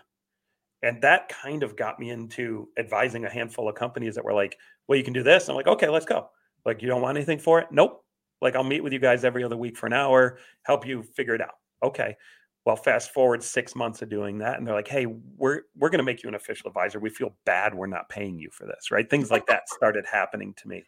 And 0.82 1.02
that 1.02 1.28
kind 1.28 1.62
of 1.62 1.76
got 1.76 1.98
me 1.98 2.10
into 2.10 2.68
advising 2.78 3.24
a 3.24 3.30
handful 3.30 3.68
of 3.68 3.74
companies 3.74 4.14
that 4.14 4.24
were 4.24 4.32
like, 4.32 4.58
well, 4.86 4.96
you 4.96 5.04
can 5.04 5.12
do 5.12 5.22
this. 5.22 5.48
I'm 5.48 5.56
like, 5.56 5.66
okay, 5.66 5.88
let's 5.88 6.06
go. 6.06 6.28
Like, 6.64 6.82
you 6.82 6.88
don't 6.88 7.02
want 7.02 7.16
anything 7.16 7.38
for 7.38 7.58
it? 7.58 7.68
Nope. 7.70 8.04
Like, 8.40 8.54
I'll 8.54 8.64
meet 8.64 8.82
with 8.82 8.92
you 8.92 8.98
guys 8.98 9.24
every 9.24 9.44
other 9.44 9.56
week 9.56 9.76
for 9.76 9.86
an 9.86 9.92
hour, 9.94 10.38
help 10.62 10.86
you 10.86 11.02
figure 11.02 11.34
it 11.34 11.40
out. 11.40 11.56
Okay 11.82 12.16
Well, 12.64 12.76
fast 12.76 13.12
forward 13.12 13.42
six 13.42 13.76
months 13.76 14.00
of 14.00 14.08
doing 14.08 14.38
that, 14.38 14.56
and 14.56 14.66
they're 14.66 14.74
like, 14.74 14.88
"Hey, 14.88 15.04
we're 15.06 15.62
we're 15.76 15.90
going 15.90 15.98
to 15.98 16.04
make 16.04 16.22
you 16.22 16.30
an 16.30 16.34
official 16.34 16.66
advisor. 16.68 16.98
We 16.98 17.10
feel 17.10 17.36
bad 17.44 17.74
we're 17.74 17.86
not 17.86 18.08
paying 18.08 18.38
you 18.38 18.48
for 18.50 18.66
this, 18.66 18.90
right?" 18.90 19.08
Things 19.08 19.30
like 19.30 19.44
that 19.46 19.68
started 19.68 20.06
happening 20.06 20.54
to 20.54 20.68
me, 20.68 20.84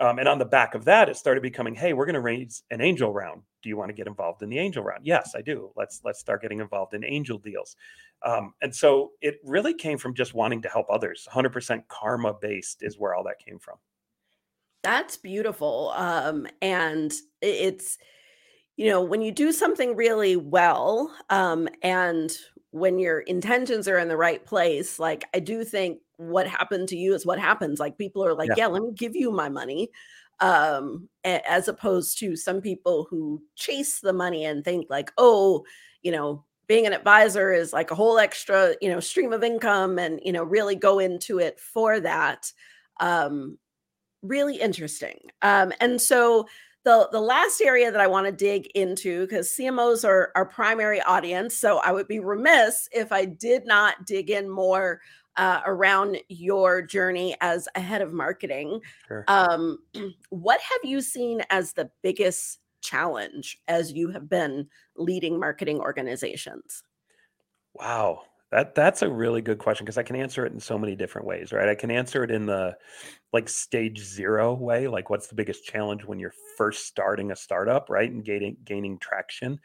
um, 0.00 0.18
and 0.18 0.28
on 0.28 0.38
the 0.38 0.46
back 0.46 0.74
of 0.74 0.84
that, 0.86 1.08
it 1.08 1.16
started 1.16 1.42
becoming, 1.42 1.74
"Hey, 1.74 1.92
we're 1.92 2.06
going 2.06 2.14
to 2.14 2.20
raise 2.20 2.62
an 2.70 2.80
angel 2.80 3.12
round. 3.12 3.42
Do 3.62 3.68
you 3.68 3.76
want 3.76 3.90
to 3.90 3.94
get 3.94 4.06
involved 4.06 4.42
in 4.42 4.50
the 4.50 4.58
angel 4.58 4.84
round?" 4.84 5.06
Yes, 5.06 5.34
I 5.36 5.42
do. 5.42 5.72
Let's 5.76 6.02
let's 6.04 6.20
start 6.20 6.42
getting 6.42 6.60
involved 6.60 6.94
in 6.94 7.04
angel 7.04 7.38
deals, 7.38 7.76
um, 8.22 8.54
and 8.62 8.74
so 8.74 9.12
it 9.20 9.38
really 9.44 9.74
came 9.74 9.98
from 9.98 10.14
just 10.14 10.34
wanting 10.34 10.62
to 10.62 10.68
help 10.68 10.86
others. 10.90 11.26
100% 11.28 11.88
karma 11.88 12.34
based 12.34 12.82
is 12.82 12.98
where 12.98 13.14
all 13.14 13.24
that 13.24 13.38
came 13.38 13.58
from. 13.58 13.78
That's 14.82 15.16
beautiful, 15.16 15.90
um, 15.94 16.46
and 16.60 17.12
it's 17.40 17.98
you 18.82 18.90
know, 18.90 19.00
when 19.00 19.22
you 19.22 19.30
do 19.30 19.52
something 19.52 19.94
really 19.94 20.34
well, 20.34 21.14
um, 21.30 21.68
and 21.82 22.36
when 22.72 22.98
your 22.98 23.20
intentions 23.20 23.86
are 23.86 23.96
in 23.98 24.08
the 24.08 24.16
right 24.16 24.44
place, 24.44 24.98
like 24.98 25.24
I 25.32 25.38
do 25.38 25.62
think 25.64 26.00
what 26.16 26.48
happened 26.48 26.88
to 26.88 26.96
you 26.96 27.14
is 27.14 27.24
what 27.24 27.38
happens. 27.38 27.78
Like 27.78 27.96
people 27.96 28.24
are 28.24 28.34
like, 28.34 28.48
Yeah. 28.48 28.54
yeah, 28.56 28.66
let 28.66 28.82
me 28.82 28.90
give 28.92 29.14
you 29.14 29.30
my 29.30 29.48
money. 29.48 29.90
Um, 30.40 31.08
a- 31.24 31.48
as 31.48 31.68
opposed 31.68 32.18
to 32.18 32.34
some 32.34 32.60
people 32.60 33.06
who 33.08 33.40
chase 33.54 34.00
the 34.00 34.12
money 34.12 34.44
and 34.44 34.64
think 34.64 34.88
like, 34.90 35.12
oh, 35.16 35.64
you 36.02 36.10
know, 36.10 36.44
being 36.66 36.84
an 36.84 36.92
advisor 36.92 37.52
is 37.52 37.72
like 37.72 37.92
a 37.92 37.94
whole 37.94 38.18
extra, 38.18 38.74
you 38.80 38.88
know, 38.88 38.98
stream 38.98 39.32
of 39.32 39.44
income 39.44 39.96
and, 39.96 40.18
you 40.24 40.32
know, 40.32 40.42
really 40.42 40.74
go 40.74 40.98
into 40.98 41.38
it 41.38 41.60
for 41.60 42.00
that. 42.00 42.52
Um, 42.98 43.58
really 44.22 44.56
interesting. 44.60 45.30
Um, 45.42 45.72
and 45.80 46.00
so 46.00 46.46
the 46.84 47.08
the 47.12 47.20
last 47.20 47.60
area 47.60 47.90
that 47.90 48.00
I 48.00 48.06
want 48.06 48.26
to 48.26 48.32
dig 48.32 48.66
into 48.74 49.26
because 49.26 49.48
CMOs 49.50 50.04
are 50.06 50.32
our 50.34 50.46
primary 50.46 51.00
audience, 51.02 51.56
so 51.56 51.78
I 51.78 51.92
would 51.92 52.08
be 52.08 52.20
remiss 52.20 52.88
if 52.92 53.12
I 53.12 53.24
did 53.24 53.66
not 53.66 54.06
dig 54.06 54.30
in 54.30 54.48
more 54.48 55.00
uh, 55.36 55.60
around 55.64 56.18
your 56.28 56.82
journey 56.82 57.36
as 57.40 57.68
a 57.74 57.80
head 57.80 58.02
of 58.02 58.12
marketing. 58.12 58.80
Sure. 59.08 59.24
Um, 59.28 59.78
what 60.30 60.60
have 60.60 60.80
you 60.90 61.00
seen 61.00 61.42
as 61.50 61.72
the 61.72 61.90
biggest 62.02 62.58
challenge 62.80 63.58
as 63.68 63.92
you 63.92 64.10
have 64.10 64.28
been 64.28 64.68
leading 64.96 65.38
marketing 65.38 65.80
organizations? 65.80 66.82
Wow. 67.74 68.22
That 68.52 68.74
that's 68.74 69.00
a 69.00 69.10
really 69.10 69.40
good 69.40 69.58
question 69.58 69.86
because 69.86 69.96
I 69.96 70.02
can 70.02 70.14
answer 70.14 70.44
it 70.44 70.52
in 70.52 70.60
so 70.60 70.78
many 70.78 70.94
different 70.94 71.26
ways, 71.26 71.52
right? 71.52 71.70
I 71.70 71.74
can 71.74 71.90
answer 71.90 72.22
it 72.22 72.30
in 72.30 72.44
the 72.44 72.76
like 73.32 73.48
stage 73.48 73.98
zero 73.98 74.52
way, 74.52 74.88
like 74.88 75.08
what's 75.08 75.26
the 75.26 75.34
biggest 75.34 75.64
challenge 75.64 76.04
when 76.04 76.18
you're 76.18 76.34
first 76.58 76.86
starting 76.86 77.32
a 77.32 77.36
startup, 77.36 77.88
right? 77.88 78.10
And 78.10 78.22
gaining 78.22 78.58
gaining 78.62 78.98
traction. 78.98 79.58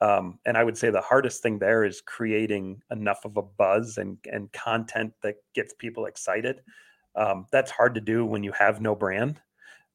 Um, 0.00 0.38
and 0.46 0.56
I 0.56 0.64
would 0.64 0.78
say 0.78 0.88
the 0.88 1.02
hardest 1.02 1.42
thing 1.42 1.58
there 1.58 1.84
is 1.84 2.00
creating 2.00 2.80
enough 2.90 3.26
of 3.26 3.36
a 3.36 3.42
buzz 3.42 3.98
and 3.98 4.16
and 4.24 4.50
content 4.52 5.12
that 5.22 5.36
gets 5.54 5.74
people 5.74 6.06
excited. 6.06 6.62
Um, 7.14 7.46
that's 7.52 7.70
hard 7.70 7.94
to 7.96 8.00
do 8.00 8.24
when 8.24 8.42
you 8.42 8.52
have 8.52 8.80
no 8.80 8.94
brand. 8.94 9.38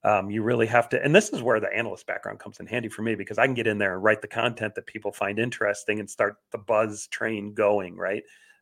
Um, 0.06 0.30
you 0.30 0.44
really 0.44 0.68
have 0.68 0.88
to, 0.90 1.04
and 1.04 1.16
this 1.16 1.30
is 1.30 1.42
where 1.42 1.60
the 1.60 1.76
analyst 1.76 2.06
background 2.06 2.38
comes 2.38 2.60
in 2.60 2.68
handy 2.68 2.90
for 2.90 3.02
me 3.02 3.16
because 3.16 3.40
I 3.40 3.46
can 3.46 3.56
get 3.56 3.66
in 3.66 3.80
there 3.80 3.96
and 3.96 4.04
write 4.04 4.22
the 4.22 4.28
content 4.28 4.76
that 4.76 4.86
people 4.86 5.12
find 5.12 5.40
interesting 5.40 6.00
and 6.00 6.08
start 6.08 6.36
the 6.52 6.60
buzz 6.60 7.08
train 7.08 7.56
going, 7.56 7.98
right? 7.98 8.22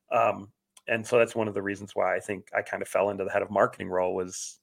Um, 0.09 0.47
and 0.87 1.05
so 1.05 1.17
that's 1.17 1.35
one 1.35 1.49
of 1.49 1.53
the 1.53 1.61
reasons 1.61 1.95
why 1.95 2.15
I 2.15 2.21
think 2.21 2.47
I 2.55 2.61
kind 2.61 2.81
of 2.81 2.87
fell 2.87 3.09
into 3.09 3.25
the 3.25 3.29
head 3.29 3.41
of 3.41 3.51
marketing 3.51 3.89
role 3.89 4.15
was 4.15 4.59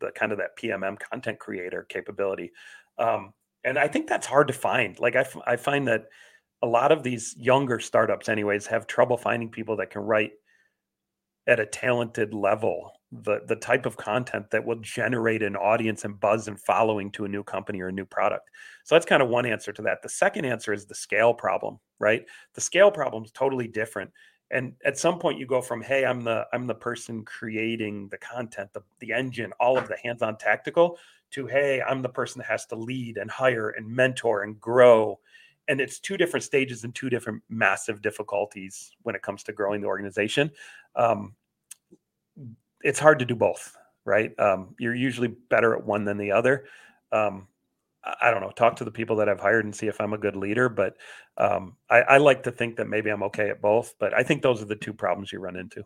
the 0.00 0.10
kind 0.10 0.32
of 0.32 0.38
that 0.38 0.58
PMM 0.58 0.98
content 0.98 1.38
creator 1.38 1.86
capability. 1.88 2.50
Um, 2.98 3.32
and 3.62 3.78
I 3.78 3.86
think 3.86 4.08
that's 4.08 4.26
hard 4.26 4.48
to 4.48 4.54
find. 4.54 4.98
Like 4.98 5.14
I, 5.14 5.20
f- 5.20 5.36
I 5.46 5.54
find 5.54 5.86
that 5.86 6.06
a 6.62 6.66
lot 6.66 6.90
of 6.90 7.04
these 7.04 7.36
younger 7.38 7.78
startups, 7.78 8.28
anyways, 8.28 8.66
have 8.66 8.88
trouble 8.88 9.16
finding 9.16 9.50
people 9.50 9.76
that 9.76 9.90
can 9.90 10.02
write 10.02 10.32
at 11.46 11.60
a 11.60 11.66
talented 11.66 12.34
level 12.34 12.90
the 13.22 13.42
the 13.46 13.56
type 13.56 13.86
of 13.86 13.96
content 13.96 14.50
that 14.50 14.64
will 14.64 14.76
generate 14.76 15.42
an 15.42 15.56
audience 15.56 16.04
and 16.04 16.18
buzz 16.18 16.48
and 16.48 16.60
following 16.60 17.10
to 17.12 17.24
a 17.24 17.28
new 17.28 17.44
company 17.44 17.80
or 17.80 17.88
a 17.88 17.92
new 17.92 18.04
product. 18.04 18.50
So 18.82 18.94
that's 18.94 19.06
kind 19.06 19.22
of 19.22 19.28
one 19.28 19.46
answer 19.46 19.72
to 19.72 19.82
that. 19.82 20.02
The 20.02 20.08
second 20.08 20.44
answer 20.44 20.72
is 20.72 20.86
the 20.86 20.94
scale 20.94 21.32
problem, 21.32 21.78
right? 21.98 22.26
The 22.54 22.60
scale 22.60 22.90
problem 22.90 23.24
is 23.24 23.30
totally 23.30 23.68
different. 23.68 24.10
And 24.50 24.74
at 24.84 24.98
some 24.98 25.18
point 25.18 25.38
you 25.38 25.46
go 25.46 25.62
from, 25.62 25.80
hey, 25.80 26.04
I'm 26.04 26.24
the 26.24 26.46
I'm 26.52 26.66
the 26.66 26.74
person 26.74 27.24
creating 27.24 28.08
the 28.08 28.18
content, 28.18 28.70
the, 28.72 28.82
the 28.98 29.12
engine, 29.12 29.52
all 29.60 29.78
of 29.78 29.88
the 29.88 29.96
hands-on 30.02 30.36
tactical, 30.36 30.98
to 31.32 31.46
hey, 31.46 31.82
I'm 31.82 32.02
the 32.02 32.08
person 32.08 32.40
that 32.40 32.48
has 32.48 32.66
to 32.66 32.76
lead 32.76 33.16
and 33.16 33.30
hire 33.30 33.70
and 33.70 33.86
mentor 33.86 34.42
and 34.42 34.60
grow. 34.60 35.20
And 35.68 35.80
it's 35.80 35.98
two 35.98 36.16
different 36.16 36.44
stages 36.44 36.84
and 36.84 36.94
two 36.94 37.08
different 37.08 37.42
massive 37.48 38.02
difficulties 38.02 38.92
when 39.02 39.14
it 39.14 39.22
comes 39.22 39.42
to 39.44 39.52
growing 39.52 39.80
the 39.80 39.86
organization. 39.86 40.50
Um, 40.94 41.34
it's 42.84 43.00
hard 43.00 43.18
to 43.18 43.24
do 43.24 43.34
both, 43.34 43.76
right? 44.04 44.38
Um, 44.38 44.76
you're 44.78 44.94
usually 44.94 45.28
better 45.48 45.74
at 45.74 45.84
one 45.84 46.04
than 46.04 46.18
the 46.18 46.30
other. 46.30 46.66
Um, 47.10 47.48
I, 48.20 48.30
don't 48.30 48.42
know. 48.42 48.50
Talk 48.50 48.76
to 48.76 48.84
the 48.84 48.90
people 48.90 49.16
that 49.16 49.28
I've 49.28 49.40
hired 49.40 49.64
and 49.64 49.74
see 49.74 49.86
if 49.86 50.00
I'm 50.00 50.12
a 50.12 50.18
good 50.18 50.36
leader. 50.36 50.68
But 50.68 50.96
um, 51.38 51.76
I, 51.88 52.02
I 52.02 52.16
like 52.18 52.42
to 52.44 52.52
think 52.52 52.76
that 52.76 52.86
maybe 52.86 53.10
I'm 53.10 53.22
okay 53.24 53.48
at 53.48 53.62
both. 53.62 53.94
But 53.98 54.12
I 54.12 54.22
think 54.22 54.42
those 54.42 54.60
are 54.60 54.66
the 54.66 54.76
two 54.76 54.92
problems 54.92 55.32
you 55.32 55.40
run 55.40 55.56
into. 55.56 55.84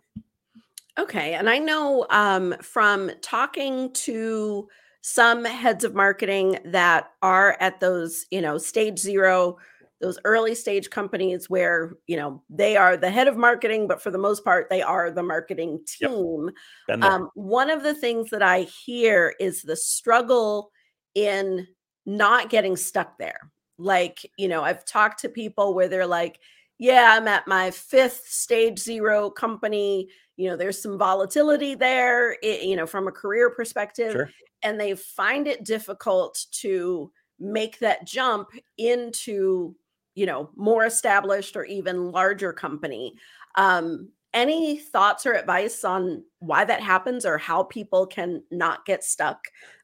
Okay. 0.98 1.34
And 1.34 1.48
I 1.48 1.58
know 1.58 2.06
um, 2.10 2.56
from 2.60 3.12
talking 3.22 3.92
to 3.92 4.68
some 5.00 5.44
heads 5.44 5.84
of 5.84 5.94
marketing 5.94 6.58
that 6.64 7.12
are 7.22 7.56
at 7.60 7.78
those, 7.78 8.26
you 8.32 8.40
know, 8.40 8.58
stage 8.58 8.98
zero, 8.98 9.56
those 10.00 10.18
early 10.24 10.54
stage 10.54 10.90
companies 10.90 11.50
where, 11.50 11.94
you 12.06 12.16
know, 12.16 12.42
they 12.48 12.76
are 12.76 12.96
the 12.96 13.10
head 13.10 13.26
of 13.26 13.36
marketing, 13.36 13.88
but 13.88 14.00
for 14.00 14.10
the 14.10 14.18
most 14.18 14.44
part, 14.44 14.68
they 14.70 14.80
are 14.82 15.10
the 15.10 15.22
marketing 15.22 15.80
team. 15.86 16.50
There. 16.86 17.02
Um, 17.02 17.30
one 17.34 17.68
of 17.70 17.82
the 17.82 17.94
things 17.94 18.30
that 18.30 18.42
I 18.42 18.62
hear 18.62 19.34
is 19.40 19.62
the 19.62 19.76
struggle 19.76 20.70
in 21.14 21.66
not 22.06 22.48
getting 22.48 22.76
stuck 22.76 23.18
there. 23.18 23.50
Like, 23.76 24.24
you 24.36 24.48
know, 24.48 24.62
I've 24.62 24.84
talked 24.84 25.20
to 25.20 25.28
people 25.28 25.74
where 25.74 25.88
they're 25.88 26.06
like, 26.06 26.40
yeah, 26.78 27.16
I'm 27.16 27.26
at 27.26 27.48
my 27.48 27.72
fifth 27.72 28.24
stage 28.28 28.78
zero 28.78 29.30
company. 29.30 30.08
You 30.36 30.48
know, 30.50 30.56
there's 30.56 30.80
some 30.80 30.96
volatility 30.96 31.74
there, 31.74 32.36
i- 32.44 32.60
you 32.62 32.76
know, 32.76 32.86
from 32.86 33.08
a 33.08 33.12
career 33.12 33.50
perspective. 33.50 34.12
Sure. 34.12 34.30
And 34.62 34.80
they 34.80 34.94
find 34.94 35.48
it 35.48 35.64
difficult 35.64 36.44
to 36.60 37.10
make 37.40 37.78
that 37.80 38.04
jump 38.06 38.50
into, 38.76 39.74
you 40.18 40.26
know, 40.26 40.50
more 40.56 40.84
established 40.84 41.56
or 41.56 41.64
even 41.64 42.10
larger 42.10 42.52
company. 42.52 43.14
Um, 43.54 44.08
any 44.34 44.78
thoughts 44.78 45.24
or 45.26 45.32
advice 45.34 45.84
on 45.84 46.24
why 46.40 46.64
that 46.64 46.80
happens 46.82 47.24
or 47.24 47.38
how 47.38 47.62
people 47.62 48.04
can 48.06 48.42
not 48.50 48.84
get 48.84 49.04
stuck 49.04 49.38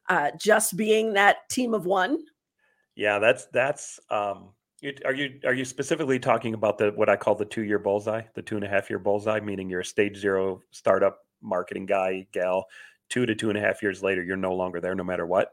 uh, 0.09 0.31
just 0.39 0.75
being 0.75 1.13
that 1.13 1.47
team 1.49 1.73
of 1.73 1.85
one? 1.85 2.19
Yeah, 2.95 3.19
that's 3.19 3.45
that's. 3.47 3.99
Um, 4.09 4.49
are 5.05 5.13
you 5.13 5.39
are 5.45 5.53
you 5.53 5.65
specifically 5.65 6.19
talking 6.19 6.53
about 6.53 6.77
the 6.77 6.91
what 6.91 7.09
I 7.09 7.15
call 7.15 7.35
the 7.35 7.45
two 7.45 7.63
year 7.63 7.79
bullseye, 7.79 8.21
the 8.35 8.41
two 8.41 8.55
and 8.55 8.65
a 8.65 8.69
half 8.69 8.89
year 8.89 8.99
bullseye, 8.99 9.39
meaning 9.39 9.69
you're 9.69 9.79
a 9.79 9.85
stage 9.85 10.17
zero 10.17 10.61
startup 10.71 11.19
marketing 11.41 11.85
guy, 11.85 12.27
gal. 12.33 12.65
Two 13.09 13.25
to 13.25 13.35
two 13.35 13.49
and 13.49 13.57
a 13.57 13.61
half 13.61 13.81
years 13.81 14.03
later, 14.03 14.21
you're 14.23 14.35
no 14.37 14.53
longer 14.53 14.81
there, 14.81 14.95
no 14.95 15.03
matter 15.03 15.25
what. 15.25 15.51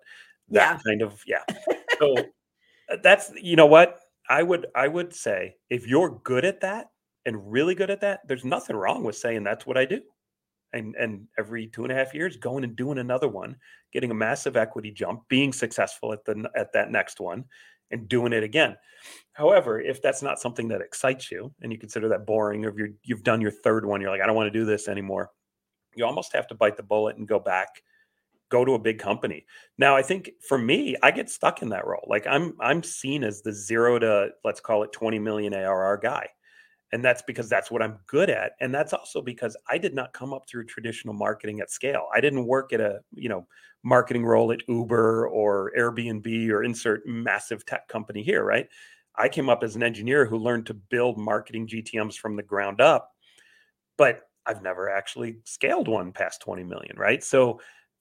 That 0.49 0.75
Yeah. 0.75 0.79
kind 0.85 1.03
of 1.03 1.23
yeah. 1.27 1.45
So 1.99 2.17
uh, 2.91 2.97
that's 3.03 3.31
you 3.41 3.57
know 3.57 3.67
what 3.67 4.01
I 4.29 4.43
would 4.43 4.67
I 4.75 4.89
would 4.89 5.15
say 5.15 5.57
if 5.71 5.87
you're 5.87 6.21
good 6.25 6.45
at 6.45 6.61
that 6.61 6.91
and 7.27 7.51
really 7.51 7.75
good 7.75 7.91
at 7.91 8.01
that, 8.01 8.21
there's 8.27 8.45
nothing 8.45 8.77
wrong 8.77 9.05
with 9.05 9.17
saying 9.17 9.45
that's 9.45 9.67
what 9.67 9.77
I 9.77 9.85
do. 9.85 10.01
And 10.73 10.95
and 10.97 11.27
every 11.39 11.67
two 11.67 11.83
and 11.83 11.93
a 11.93 11.95
half 11.95 12.15
years, 12.15 12.37
going 12.37 12.65
and 12.65 12.75
doing 12.75 12.99
another 12.99 13.29
one, 13.29 13.57
getting 13.93 14.11
a 14.11 14.15
massive 14.15 14.57
equity 14.57 14.91
jump, 14.91 15.23
being 15.29 15.53
successful 15.53 16.13
at 16.13 16.25
the 16.25 16.51
at 16.57 16.73
that 16.73 16.91
next 16.91 17.21
one, 17.21 17.45
and 17.91 18.09
doing 18.09 18.33
it 18.33 18.43
again. 18.43 18.77
However, 19.35 19.81
if 19.81 20.03
that's 20.03 20.23
not 20.23 20.41
something 20.41 20.69
that 20.69 20.81
excites 20.81 21.31
you 21.31 21.53
and 21.61 21.71
you 21.71 21.79
consider 21.79 22.09
that 22.09 22.27
boring, 22.27 22.65
or 22.65 22.77
you're, 22.77 22.91
you've 23.05 23.23
done 23.23 23.41
your 23.41 23.51
third 23.51 23.85
one, 23.85 24.01
you're 24.01 24.11
like, 24.11 24.21
I 24.21 24.27
don't 24.27 24.37
want 24.37 24.53
to 24.53 24.59
do 24.59 24.65
this 24.65 24.89
anymore. 24.89 25.31
You 25.95 26.07
almost 26.07 26.33
have 26.33 26.47
to 26.49 26.55
bite 26.55 26.77
the 26.77 26.83
bullet 26.83 27.17
and 27.17 27.29
go 27.29 27.39
back, 27.39 27.69
go 28.53 28.67
to 28.67 28.75
a 28.75 28.79
big 28.79 28.99
company. 28.99 29.47
Now, 29.79 29.97
I 29.97 30.03
think 30.03 30.31
for 30.47 30.59
me, 30.59 30.95
I 31.03 31.11
get 31.11 31.31
stuck 31.31 31.63
in 31.63 31.71
that 31.71 31.87
role. 31.87 32.07
Like 32.07 32.27
I'm 32.27 32.55
I'm 32.61 32.83
seen 32.83 33.25
as 33.25 33.41
the 33.41 33.53
zero 33.53 33.99
to 33.99 34.29
let's 34.45 34.61
call 34.61 34.83
it 34.83 34.93
20 34.93 35.19
million 35.19 35.55
ARR 35.55 35.97
guy. 35.97 36.29
And 36.95 37.03
that's 37.03 37.23
because 37.23 37.49
that's 37.49 37.71
what 37.71 37.81
I'm 37.81 37.99
good 38.07 38.29
at. 38.29 38.53
And 38.61 38.75
that's 38.75 38.93
also 38.93 39.23
because 39.23 39.57
I 39.67 39.79
did 39.79 39.95
not 39.95 40.13
come 40.13 40.35
up 40.35 40.47
through 40.47 40.67
traditional 40.67 41.15
marketing 41.15 41.61
at 41.61 41.71
scale. 41.71 42.07
I 42.15 42.21
didn't 42.21 42.47
work 42.47 42.75
at 42.75 42.83
a, 42.83 43.01
you 43.15 43.31
know, 43.31 43.47
marketing 43.83 44.27
role 44.27 44.53
at 44.53 44.69
Uber 44.69 45.27
or 45.29 45.73
Airbnb 45.77 46.51
or 46.51 46.63
insert 46.63 47.07
massive 47.07 47.65
tech 47.65 47.89
company 47.89 48.23
here, 48.23 48.45
right? 48.45 48.69
I 49.17 49.31
came 49.31 49.49
up 49.49 49.63
as 49.63 49.75
an 49.75 49.83
engineer 49.83 50.27
who 50.27 50.37
learned 50.37 50.67
to 50.67 50.75
build 50.75 51.17
marketing 51.17 51.67
GTMs 51.67 52.17
from 52.17 52.37
the 52.37 52.43
ground 52.43 52.83
up, 52.83 53.11
but 53.97 54.29
I've 54.45 54.63
never 54.63 54.91
actually 54.91 55.39
scaled 55.45 55.89
one 55.89 56.13
past 56.13 56.43
20 56.43 56.65
million, 56.65 56.97
right? 56.99 57.25
So 57.25 57.61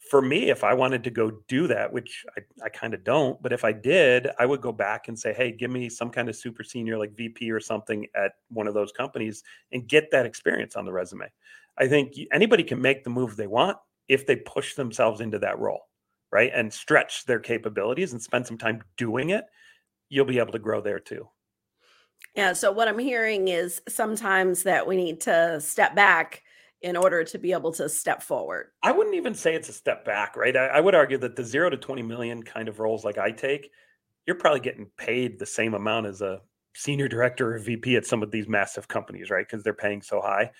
for 0.09 0.21
me, 0.21 0.49
if 0.49 0.63
I 0.63 0.73
wanted 0.73 1.03
to 1.03 1.11
go 1.11 1.31
do 1.47 1.67
that, 1.67 1.93
which 1.93 2.25
I, 2.35 2.65
I 2.65 2.69
kind 2.69 2.93
of 2.93 3.03
don't, 3.03 3.41
but 3.41 3.53
if 3.53 3.63
I 3.63 3.71
did, 3.71 4.27
I 4.39 4.45
would 4.45 4.59
go 4.59 4.71
back 4.71 5.07
and 5.07 5.17
say, 5.17 5.31
hey, 5.31 5.51
give 5.51 5.69
me 5.69 5.89
some 5.89 6.09
kind 6.09 6.27
of 6.27 6.35
super 6.35 6.63
senior 6.63 6.97
like 6.97 7.15
VP 7.15 7.51
or 7.51 7.59
something 7.59 8.07
at 8.15 8.33
one 8.49 8.67
of 8.67 8.73
those 8.73 8.91
companies 8.91 9.43
and 9.71 9.87
get 9.87 10.09
that 10.11 10.25
experience 10.25 10.75
on 10.75 10.85
the 10.85 10.91
resume. 10.91 11.31
I 11.77 11.87
think 11.87 12.15
anybody 12.33 12.63
can 12.63 12.81
make 12.81 13.03
the 13.03 13.09
move 13.09 13.35
they 13.35 13.47
want 13.47 13.77
if 14.09 14.25
they 14.25 14.35
push 14.35 14.73
themselves 14.73 15.21
into 15.21 15.39
that 15.39 15.59
role, 15.59 15.87
right? 16.31 16.51
And 16.53 16.73
stretch 16.73 17.25
their 17.25 17.39
capabilities 17.39 18.11
and 18.11 18.21
spend 18.21 18.47
some 18.47 18.57
time 18.57 18.81
doing 18.97 19.29
it, 19.29 19.45
you'll 20.09 20.25
be 20.25 20.39
able 20.39 20.51
to 20.51 20.59
grow 20.59 20.81
there 20.81 20.99
too. 20.99 21.27
Yeah. 22.35 22.53
So, 22.53 22.71
what 22.71 22.87
I'm 22.87 22.99
hearing 22.99 23.47
is 23.47 23.81
sometimes 23.87 24.63
that 24.63 24.85
we 24.87 24.95
need 24.95 25.21
to 25.21 25.59
step 25.61 25.95
back 25.95 26.43
in 26.81 26.97
order 26.97 27.23
to 27.23 27.37
be 27.37 27.53
able 27.53 27.71
to 27.73 27.87
step 27.87 28.21
forward? 28.21 28.67
I 28.81 28.91
wouldn't 28.91 29.15
even 29.15 29.35
say 29.35 29.55
it's 29.55 29.69
a 29.69 29.73
step 29.73 30.03
back, 30.03 30.35
right? 30.35 30.55
I, 30.55 30.67
I, 30.67 30.79
would 30.79 30.95
argue 30.95 31.17
that 31.19 31.35
the 31.35 31.43
zero 31.43 31.69
to 31.69 31.77
20 31.77 32.01
million 32.01 32.41
kind 32.43 32.67
of 32.67 32.79
roles 32.79 33.05
like 33.05 33.17
I 33.17 33.31
take, 33.31 33.71
you're 34.25 34.35
probably 34.35 34.61
getting 34.61 34.89
paid 34.97 35.37
the 35.37 35.45
same 35.45 35.73
amount 35.73 36.07
as 36.07 36.21
a 36.21 36.41
senior 36.73 37.07
director 37.07 37.55
or 37.55 37.59
VP 37.59 37.95
at 37.97 38.05
some 38.05 38.23
of 38.23 38.31
these 38.31 38.47
massive 38.47 38.87
companies, 38.87 39.29
right? 39.29 39.45
Because 39.47 39.63
they're 39.63 39.73
paying 39.73 40.01
so 40.01 40.21
high. 40.21 40.51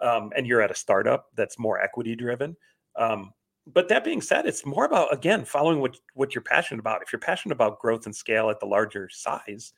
Um, 0.00 0.32
and 0.36 0.46
you're 0.46 0.62
at 0.62 0.70
a 0.70 0.74
startup 0.74 1.28
that's 1.36 1.58
more 1.58 1.80
equity 1.80 2.16
driven. 2.16 2.56
Um, 2.96 3.32
but 3.66 3.88
that 3.88 4.04
being 4.04 4.20
said, 4.20 4.46
it's 4.46 4.66
more 4.66 4.84
about 4.84 5.12
again 5.12 5.44
following 5.44 5.80
what 5.80 5.96
what 6.14 6.34
you're 6.34 6.42
passionate 6.42 6.80
about. 6.80 7.02
If 7.02 7.12
you're 7.12 7.20
passionate 7.20 7.54
about 7.54 7.78
growth 7.78 8.06
and 8.06 8.16
scale 8.16 8.50
at 8.50 8.58
the 8.58 8.66
larger 8.66 9.08
size, 9.10 9.72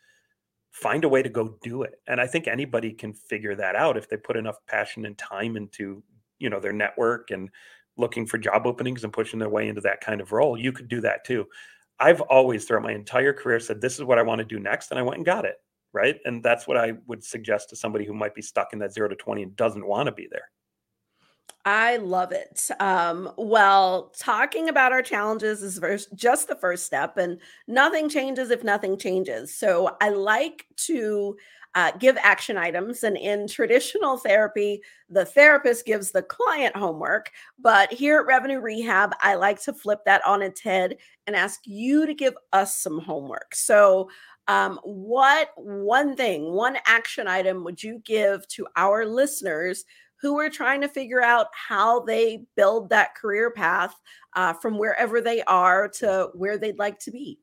find 0.73 1.05
a 1.05 1.09
way 1.09 1.23
to 1.23 1.29
go 1.29 1.57
do 1.63 1.83
it 1.83 2.01
and 2.07 2.21
i 2.21 2.27
think 2.27 2.49
anybody 2.49 2.93
can 2.93 3.13
figure 3.13 3.55
that 3.55 3.77
out 3.77 3.97
if 3.97 4.09
they 4.09 4.17
put 4.17 4.37
enough 4.37 4.57
passion 4.67 5.05
and 5.05 5.17
time 5.19 5.57
into 5.57 6.03
you 6.39 6.49
know 6.49 6.59
their 6.59 6.73
network 6.73 7.31
and 7.31 7.51
looking 7.99 8.27
for 8.27 8.39
job 8.39 8.67
openings 8.67 9.05
and 9.05 9.13
pushing 9.13 9.39
their 9.39 9.51
way 9.51 9.69
into 9.69 9.83
that 9.83 10.01
kind 10.01 10.21
of 10.21 10.33
role 10.33 10.59
you 10.59 10.73
could 10.73 10.89
do 10.89 11.01
that 11.01 11.25
too. 11.25 11.47
I've 12.01 12.23
always 12.23 12.65
throughout 12.65 12.83
my 12.83 12.93
entire 12.93 13.35
career 13.35 13.61
said 13.61 13.81
this 13.81 13.99
is 13.99 14.05
what 14.05 14.19
i 14.19 14.23
want 14.23 14.39
to 14.39 14.45
do 14.45 14.59
next 14.59 14.91
and 14.91 14.99
i 14.99 15.03
went 15.03 15.19
and 15.19 15.27
got 15.27 15.45
it 15.45 15.57
right? 15.95 16.19
And 16.25 16.43
that's 16.43 16.67
what 16.67 16.79
i 16.79 16.95
would 17.07 17.23
suggest 17.23 17.69
to 17.69 17.77
somebody 17.77 18.07
who 18.07 18.15
might 18.15 18.35
be 18.35 18.43
stuck 18.43 18.73
in 18.73 18.79
that 18.79 18.95
0 18.95 19.09
to 19.09 19.15
20 19.15 19.43
and 19.43 19.57
doesn't 19.57 19.87
want 19.87 20.07
to 20.07 20.13
be 20.13 20.27
there 20.31 20.51
I 21.64 21.98
love 21.98 22.33
it. 22.33 22.68
Um, 22.81 23.33
well, 23.37 24.12
talking 24.18 24.68
about 24.68 24.90
our 24.90 25.03
challenges 25.03 25.62
is 25.62 25.79
first, 25.79 26.12
just 26.14 26.48
the 26.48 26.57
first 26.57 26.85
step, 26.85 27.16
and 27.18 27.38
nothing 27.68 28.09
changes 28.09 28.51
if 28.51 28.64
nothing 28.64 28.98
changes. 28.98 29.57
So 29.57 29.96
I 30.01 30.09
like 30.09 30.66
to 30.88 31.37
uh, 31.75 31.92
give 31.98 32.16
action 32.20 32.59
items. 32.59 33.05
And 33.05 33.16
in 33.16 33.46
traditional 33.46 34.16
therapy, 34.18 34.83
the 35.09 35.25
therapist 35.25 35.87
gives 35.87 36.11
the 36.11 36.22
client 36.22 36.77
homework. 36.77 37.31
But 37.59 37.92
here 37.92 38.18
at 38.20 38.27
Revenue 38.27 38.61
Rehab, 38.61 39.14
I 39.20 39.37
like 39.37 39.62
to 39.62 39.72
flip 39.72 40.01
that 40.05 40.25
on 40.27 40.42
its 40.42 40.61
head 40.61 40.96
and 41.27 41.37
ask 41.37 41.61
you 41.64 42.07
to 42.07 42.14
give 42.14 42.35
us 42.53 42.77
some 42.77 42.98
homework. 42.98 43.55
So, 43.55 44.11
um, 44.48 44.81
what 44.83 45.51
one 45.57 46.16
thing, 46.16 46.53
one 46.53 46.77
action 46.85 47.29
item 47.29 47.62
would 47.62 47.81
you 47.81 48.03
give 48.05 48.46
to 48.48 48.66
our 48.75 49.07
listeners 49.07 49.85
who 50.23 50.39
are 50.39 50.49
trying 50.49 50.81
to 50.81 50.89
figure 50.89 51.21
out 51.21 51.49
how 51.53 52.01
they 52.01 52.45
build 52.57 52.89
that 52.89 53.15
career 53.17 53.51
path 53.51 53.95
uh, 54.35 54.53
from 54.53 54.79
wherever 54.79 55.21
they 55.21 55.43
are 55.43 55.89
to 55.89 56.31
where 56.35 56.57
they'd 56.57 56.79
like 56.79 56.99
to 57.01 57.11
be. 57.11 57.39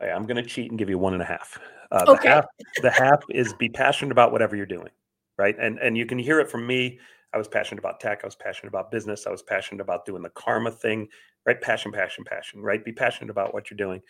I'm 0.00 0.26
going 0.26 0.36
to 0.36 0.48
cheat 0.48 0.70
and 0.70 0.78
give 0.78 0.90
you 0.90 0.98
one 0.98 1.14
and 1.14 1.22
a 1.22 1.26
half. 1.26 1.58
Uh, 1.90 2.04
okay. 2.08 2.28
the, 2.28 2.34
half, 2.34 2.44
the 2.82 2.90
half 2.90 3.22
is 3.30 3.52
be 3.54 3.68
passionate 3.68 4.12
about 4.12 4.32
whatever 4.32 4.56
you're 4.56 4.66
doing, 4.66 4.90
right? 5.38 5.56
And 5.58 5.78
and 5.78 5.96
you 5.96 6.06
can 6.06 6.18
hear 6.18 6.40
it 6.40 6.50
from 6.50 6.66
me. 6.66 6.98
I 7.34 7.38
was 7.38 7.48
passionate 7.48 7.78
about 7.78 8.00
tech. 8.00 8.20
I 8.22 8.26
was 8.26 8.34
passionate 8.34 8.68
about 8.68 8.90
business. 8.90 9.26
I 9.26 9.30
was 9.30 9.42
passionate 9.42 9.80
about 9.80 10.04
doing 10.04 10.22
the 10.22 10.30
karma 10.30 10.70
thing, 10.70 11.08
right? 11.46 11.60
Passion, 11.60 11.92
passion, 11.92 12.24
passion, 12.24 12.60
right? 12.60 12.84
Be 12.84 12.92
passionate 12.92 13.30
about 13.30 13.54
what 13.54 13.70
you're 13.70 13.76
doing. 13.76 14.02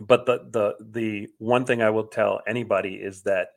But 0.00 0.26
the 0.26 0.48
the 0.50 0.74
the 0.92 1.28
one 1.38 1.64
thing 1.64 1.82
I 1.82 1.90
will 1.90 2.06
tell 2.06 2.40
anybody 2.46 2.94
is 2.94 3.22
that 3.22 3.48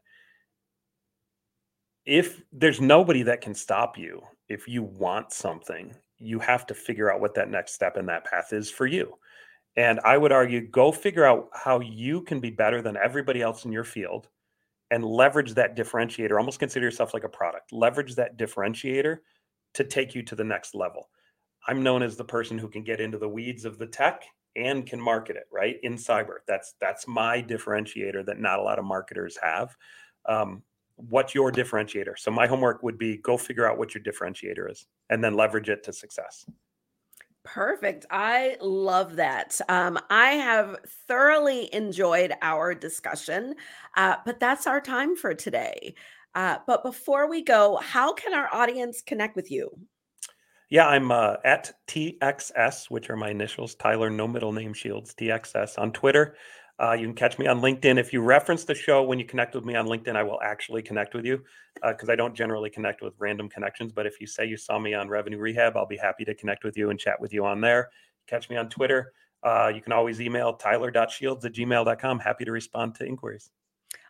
if 2.06 2.42
there's 2.52 2.82
nobody 2.82 3.24
that 3.24 3.42
can 3.42 3.54
stop 3.54 3.98
you 3.98 4.22
if 4.50 4.68
you 4.68 4.84
want 4.84 5.32
something 5.32 5.94
you 6.18 6.40
have 6.40 6.68
to 6.68 6.76
figure 6.76 7.12
out 7.12 7.20
what 7.20 7.34
that 7.34 7.50
next 7.50 7.74
step 7.74 7.98
in 7.98 8.06
that 8.06 8.24
path 8.24 8.54
is 8.54 8.70
for 8.70 8.86
you. 8.86 9.14
And 9.76 10.00
i 10.04 10.18
would 10.18 10.32
argue 10.32 10.68
go 10.68 10.92
figure 10.92 11.26
out 11.26 11.50
how 11.54 11.80
you 11.80 12.22
can 12.22 12.40
be 12.40 12.50
better 12.50 12.82
than 12.82 12.98
everybody 12.98 13.42
else 13.42 13.66
in 13.66 13.72
your 13.72 13.86
field 13.86 14.28
and 14.92 15.06
leverage 15.06 15.54
that 15.54 15.78
differentiator 15.78 16.38
almost 16.38 16.60
consider 16.60 16.86
yourself 16.86 17.14
like 17.14 17.24
a 17.24 17.30
product 17.30 17.72
leverage 17.72 18.16
that 18.16 18.38
differentiator 18.38 19.18
to 19.74 19.84
take 19.84 20.14
you 20.14 20.22
to 20.24 20.36
the 20.36 20.44
next 20.44 20.76
level. 20.76 21.10
I'm 21.68 21.84
known 21.84 22.04
as 22.04 22.18
the 22.18 22.26
person 22.26 22.58
who 22.58 22.68
can 22.68 22.84
get 22.84 23.00
into 23.00 23.18
the 23.18 23.30
weeds 23.30 23.66
of 23.66 23.78
the 23.78 23.88
tech 23.88 24.24
and 24.56 24.86
can 24.86 25.00
market 25.00 25.38
it 25.38 25.46
right 25.52 25.78
in 25.84 25.94
cyber. 25.94 26.40
That's 26.48 26.74
that's 26.82 27.08
my 27.08 27.42
differentiator 27.42 28.26
that 28.26 28.40
not 28.40 28.60
a 28.60 28.64
lot 28.64 28.80
of 28.80 28.86
marketers 28.86 29.38
have. 29.42 29.76
Um, 30.26 30.64
what's 30.96 31.34
your 31.36 31.52
differentiator? 31.52 32.18
So 32.18 32.32
my 32.32 32.48
homework 32.48 32.84
would 32.84 32.98
be 32.98 33.18
go 33.18 33.38
figure 33.38 33.70
out 33.70 33.78
what 33.78 33.94
your 33.94 34.04
differentiator 34.04 34.70
is 34.70 34.86
and 35.10 35.24
then 35.24 35.36
leverage 35.36 35.70
it 35.70 35.84
to 35.86 35.94
success. 35.94 36.46
Perfect. 37.44 38.06
I 38.12 38.58
love 38.62 39.16
that. 39.16 39.60
Um, 39.68 39.98
I 40.10 40.32
have 40.34 40.78
thoroughly 41.08 41.74
enjoyed 41.74 42.34
our 42.42 42.76
discussion, 42.76 43.56
uh, 43.98 44.18
but 44.26 44.40
that's 44.40 44.68
our 44.68 44.80
time 44.80 45.16
for 45.16 45.34
today. 45.34 45.96
Uh, 46.36 46.58
but 46.68 46.84
before 46.84 47.28
we 47.28 47.42
go, 47.42 47.78
how 47.78 48.14
can 48.14 48.34
our 48.34 48.48
audience 48.54 49.02
connect 49.02 49.36
with 49.36 49.50
you? 49.50 49.72
Yeah, 50.70 50.88
I'm 50.88 51.12
uh, 51.12 51.36
at 51.44 51.74
TXS, 51.88 52.90
which 52.90 53.10
are 53.10 53.18
my 53.18 53.32
initials, 53.32 53.76
Tyler, 53.76 54.10
no 54.10 54.28
middle 54.28 54.54
name 54.54 54.74
shields, 54.74 55.14
TXS 55.16 55.78
on 55.78 55.92
Twitter. 55.92 56.36
Uh, 56.82 56.94
you 56.94 57.06
can 57.06 57.14
catch 57.14 57.38
me 57.38 57.46
on 57.46 57.62
LinkedIn. 57.62 58.00
If 58.00 58.12
you 58.12 58.22
reference 58.22 58.64
the 58.64 58.74
show 58.74 59.04
when 59.04 59.20
you 59.20 59.26
connect 59.26 59.54
with 59.54 59.66
me 59.66 59.76
on 59.76 59.86
LinkedIn, 59.86 60.16
I 60.16 60.24
will 60.24 60.42
actually 60.42 60.82
connect 60.82 61.14
with 61.14 61.26
you 61.26 61.44
because 61.88 62.10
uh, 62.10 62.14
I 62.14 62.16
don't 62.16 62.34
generally 62.34 62.72
connect 62.72 63.04
with 63.04 63.14
random 63.20 63.50
connections. 63.50 63.92
But 63.92 64.08
if 64.08 64.20
you 64.20 64.26
say 64.26 64.46
you 64.48 64.58
saw 64.58 64.80
me 64.80 64.96
on 64.96 65.08
Revenue 65.08 65.38
Rehab, 65.38 65.78
I'll 65.78 65.86
be 65.86 65.98
happy 65.98 66.26
to 66.26 66.34
connect 66.34 66.64
with 66.64 66.76
you 66.76 66.90
and 66.90 67.00
chat 67.00 67.22
with 67.22 67.34
you 67.34 67.46
on 67.46 67.62
there. 67.62 67.90
Catch 68.26 68.50
me 68.50 68.58
on 68.58 68.68
Twitter. 68.68 69.14
Uh, 69.44 69.72
you 69.74 69.82
can 69.82 69.94
always 69.94 70.20
email 70.20 70.54
tyler.shields 70.54 71.46
at 71.46 71.54
gmail.com. 71.54 72.20
Happy 72.20 72.46
to 72.46 72.52
respond 72.52 72.96
to 72.96 73.06
inquiries. 73.06 73.52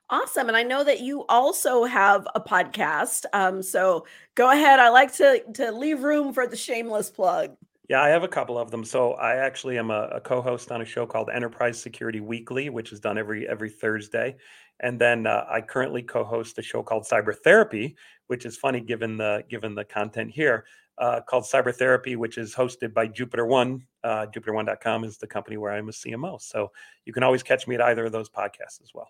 Awesome. 0.09 0.47
And 0.47 0.55
I 0.55 0.63
know 0.63 0.83
that 0.83 1.01
you 1.01 1.25
also 1.27 1.83
have 1.83 2.25
a 2.35 2.39
podcast. 2.41 3.25
Um, 3.33 3.61
so 3.61 4.05
go 4.35 4.49
ahead. 4.51 4.79
I 4.79 4.89
like 4.89 5.13
to, 5.15 5.41
to 5.55 5.71
leave 5.71 6.03
room 6.03 6.33
for 6.33 6.47
the 6.47 6.57
shameless 6.57 7.09
plug. 7.09 7.55
Yeah, 7.91 8.01
I 8.01 8.07
have 8.07 8.23
a 8.23 8.27
couple 8.29 8.57
of 8.57 8.71
them. 8.71 8.85
So 8.85 9.15
I 9.15 9.35
actually 9.35 9.77
am 9.77 9.91
a, 9.91 10.03
a, 10.13 10.21
co-host 10.21 10.71
on 10.71 10.81
a 10.81 10.85
show 10.85 11.05
called 11.05 11.29
Enterprise 11.29 11.77
Security 11.77 12.21
Weekly, 12.21 12.69
which 12.69 12.93
is 12.93 13.01
done 13.01 13.17
every 13.17 13.45
every 13.49 13.69
Thursday. 13.69 14.37
And 14.79 14.97
then 14.97 15.27
uh, 15.27 15.43
I 15.49 15.59
currently 15.59 16.01
co-host 16.01 16.57
a 16.57 16.61
show 16.61 16.83
called 16.83 17.03
Cyber 17.03 17.35
Therapy, 17.35 17.97
which 18.27 18.45
is 18.45 18.55
funny 18.55 18.79
given 18.79 19.17
the 19.17 19.43
given 19.49 19.75
the 19.75 19.83
content 19.83 20.31
here, 20.31 20.63
uh, 20.99 21.19
called 21.19 21.43
Cyber 21.43 21.75
Therapy, 21.75 22.15
which 22.15 22.37
is 22.37 22.55
hosted 22.55 22.93
by 22.93 23.09
JupiterOne. 23.09 23.81
Uh, 24.05 24.25
JupiterOne.com 24.33 25.03
is 25.03 25.17
the 25.17 25.27
company 25.27 25.57
where 25.57 25.73
I'm 25.73 25.89
a 25.89 25.91
CMO. 25.91 26.41
So 26.41 26.71
you 27.03 27.11
can 27.11 27.23
always 27.23 27.43
catch 27.43 27.67
me 27.67 27.75
at 27.75 27.81
either 27.81 28.05
of 28.05 28.13
those 28.13 28.29
podcasts 28.29 28.81
as 28.81 28.91
well. 28.93 29.09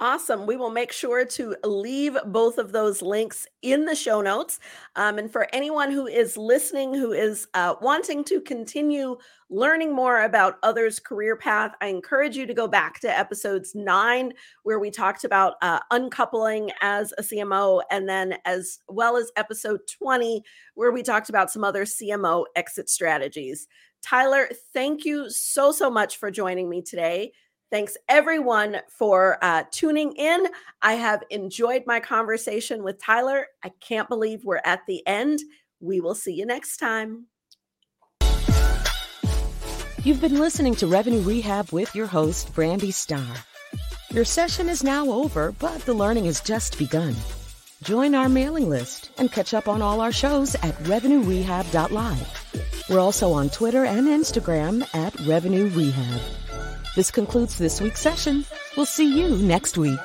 Awesome. 0.00 0.46
We 0.46 0.54
will 0.56 0.70
make 0.70 0.92
sure 0.92 1.24
to 1.24 1.56
leave 1.64 2.16
both 2.26 2.58
of 2.58 2.70
those 2.70 3.02
links 3.02 3.48
in 3.62 3.84
the 3.84 3.96
show 3.96 4.20
notes. 4.20 4.60
Um, 4.94 5.18
and 5.18 5.28
for 5.28 5.48
anyone 5.52 5.90
who 5.90 6.06
is 6.06 6.36
listening, 6.36 6.94
who 6.94 7.10
is 7.10 7.48
uh, 7.54 7.74
wanting 7.80 8.22
to 8.24 8.40
continue 8.40 9.16
learning 9.50 9.92
more 9.92 10.22
about 10.22 10.58
others' 10.62 11.00
career 11.00 11.34
path, 11.34 11.74
I 11.80 11.88
encourage 11.88 12.36
you 12.36 12.46
to 12.46 12.54
go 12.54 12.68
back 12.68 13.00
to 13.00 13.18
episodes 13.18 13.74
nine, 13.74 14.34
where 14.62 14.78
we 14.78 14.92
talked 14.92 15.24
about 15.24 15.54
uh, 15.62 15.80
uncoupling 15.90 16.70
as 16.80 17.12
a 17.18 17.22
CMO, 17.22 17.82
and 17.90 18.08
then 18.08 18.36
as 18.44 18.78
well 18.88 19.16
as 19.16 19.32
episode 19.34 19.80
20, 19.98 20.44
where 20.74 20.92
we 20.92 21.02
talked 21.02 21.28
about 21.28 21.50
some 21.50 21.64
other 21.64 21.84
CMO 21.84 22.44
exit 22.54 22.88
strategies. 22.88 23.66
Tyler, 24.00 24.48
thank 24.72 25.04
you 25.04 25.28
so, 25.28 25.72
so 25.72 25.90
much 25.90 26.18
for 26.18 26.30
joining 26.30 26.68
me 26.68 26.82
today. 26.82 27.32
Thanks 27.70 27.98
everyone 28.08 28.78
for 28.88 29.36
uh, 29.42 29.64
tuning 29.70 30.12
in. 30.12 30.46
I 30.80 30.94
have 30.94 31.22
enjoyed 31.28 31.82
my 31.86 32.00
conversation 32.00 32.82
with 32.82 33.02
Tyler. 33.02 33.46
I 33.62 33.72
can't 33.80 34.08
believe 34.08 34.44
we're 34.44 34.62
at 34.64 34.86
the 34.86 35.06
end. 35.06 35.40
We 35.80 36.00
will 36.00 36.14
see 36.14 36.32
you 36.32 36.46
next 36.46 36.78
time. 36.78 37.26
You've 40.02 40.20
been 40.20 40.38
listening 40.38 40.76
to 40.76 40.86
Revenue 40.86 41.20
Rehab 41.20 41.70
with 41.70 41.94
your 41.94 42.06
host, 42.06 42.54
Brandi 42.54 42.94
Starr. 42.94 43.36
Your 44.10 44.24
session 44.24 44.70
is 44.70 44.82
now 44.82 45.10
over, 45.10 45.52
but 45.52 45.82
the 45.82 45.92
learning 45.92 46.24
has 46.24 46.40
just 46.40 46.78
begun. 46.78 47.14
Join 47.82 48.14
our 48.14 48.30
mailing 48.30 48.70
list 48.70 49.10
and 49.18 49.30
catch 49.30 49.52
up 49.52 49.68
on 49.68 49.82
all 49.82 50.00
our 50.00 50.12
shows 50.12 50.54
at 50.56 50.74
revenuerehab.live. 50.84 52.86
We're 52.88 52.98
also 52.98 53.32
on 53.32 53.50
Twitter 53.50 53.84
and 53.84 54.06
Instagram 54.06 54.82
at 54.94 55.14
Revenue 55.26 55.68
Rehab. 55.68 56.20
This 56.98 57.12
concludes 57.12 57.58
this 57.58 57.80
week's 57.80 58.00
session. 58.00 58.44
We'll 58.76 58.84
see 58.84 59.20
you 59.20 59.36
next 59.36 59.78
week. 59.78 60.00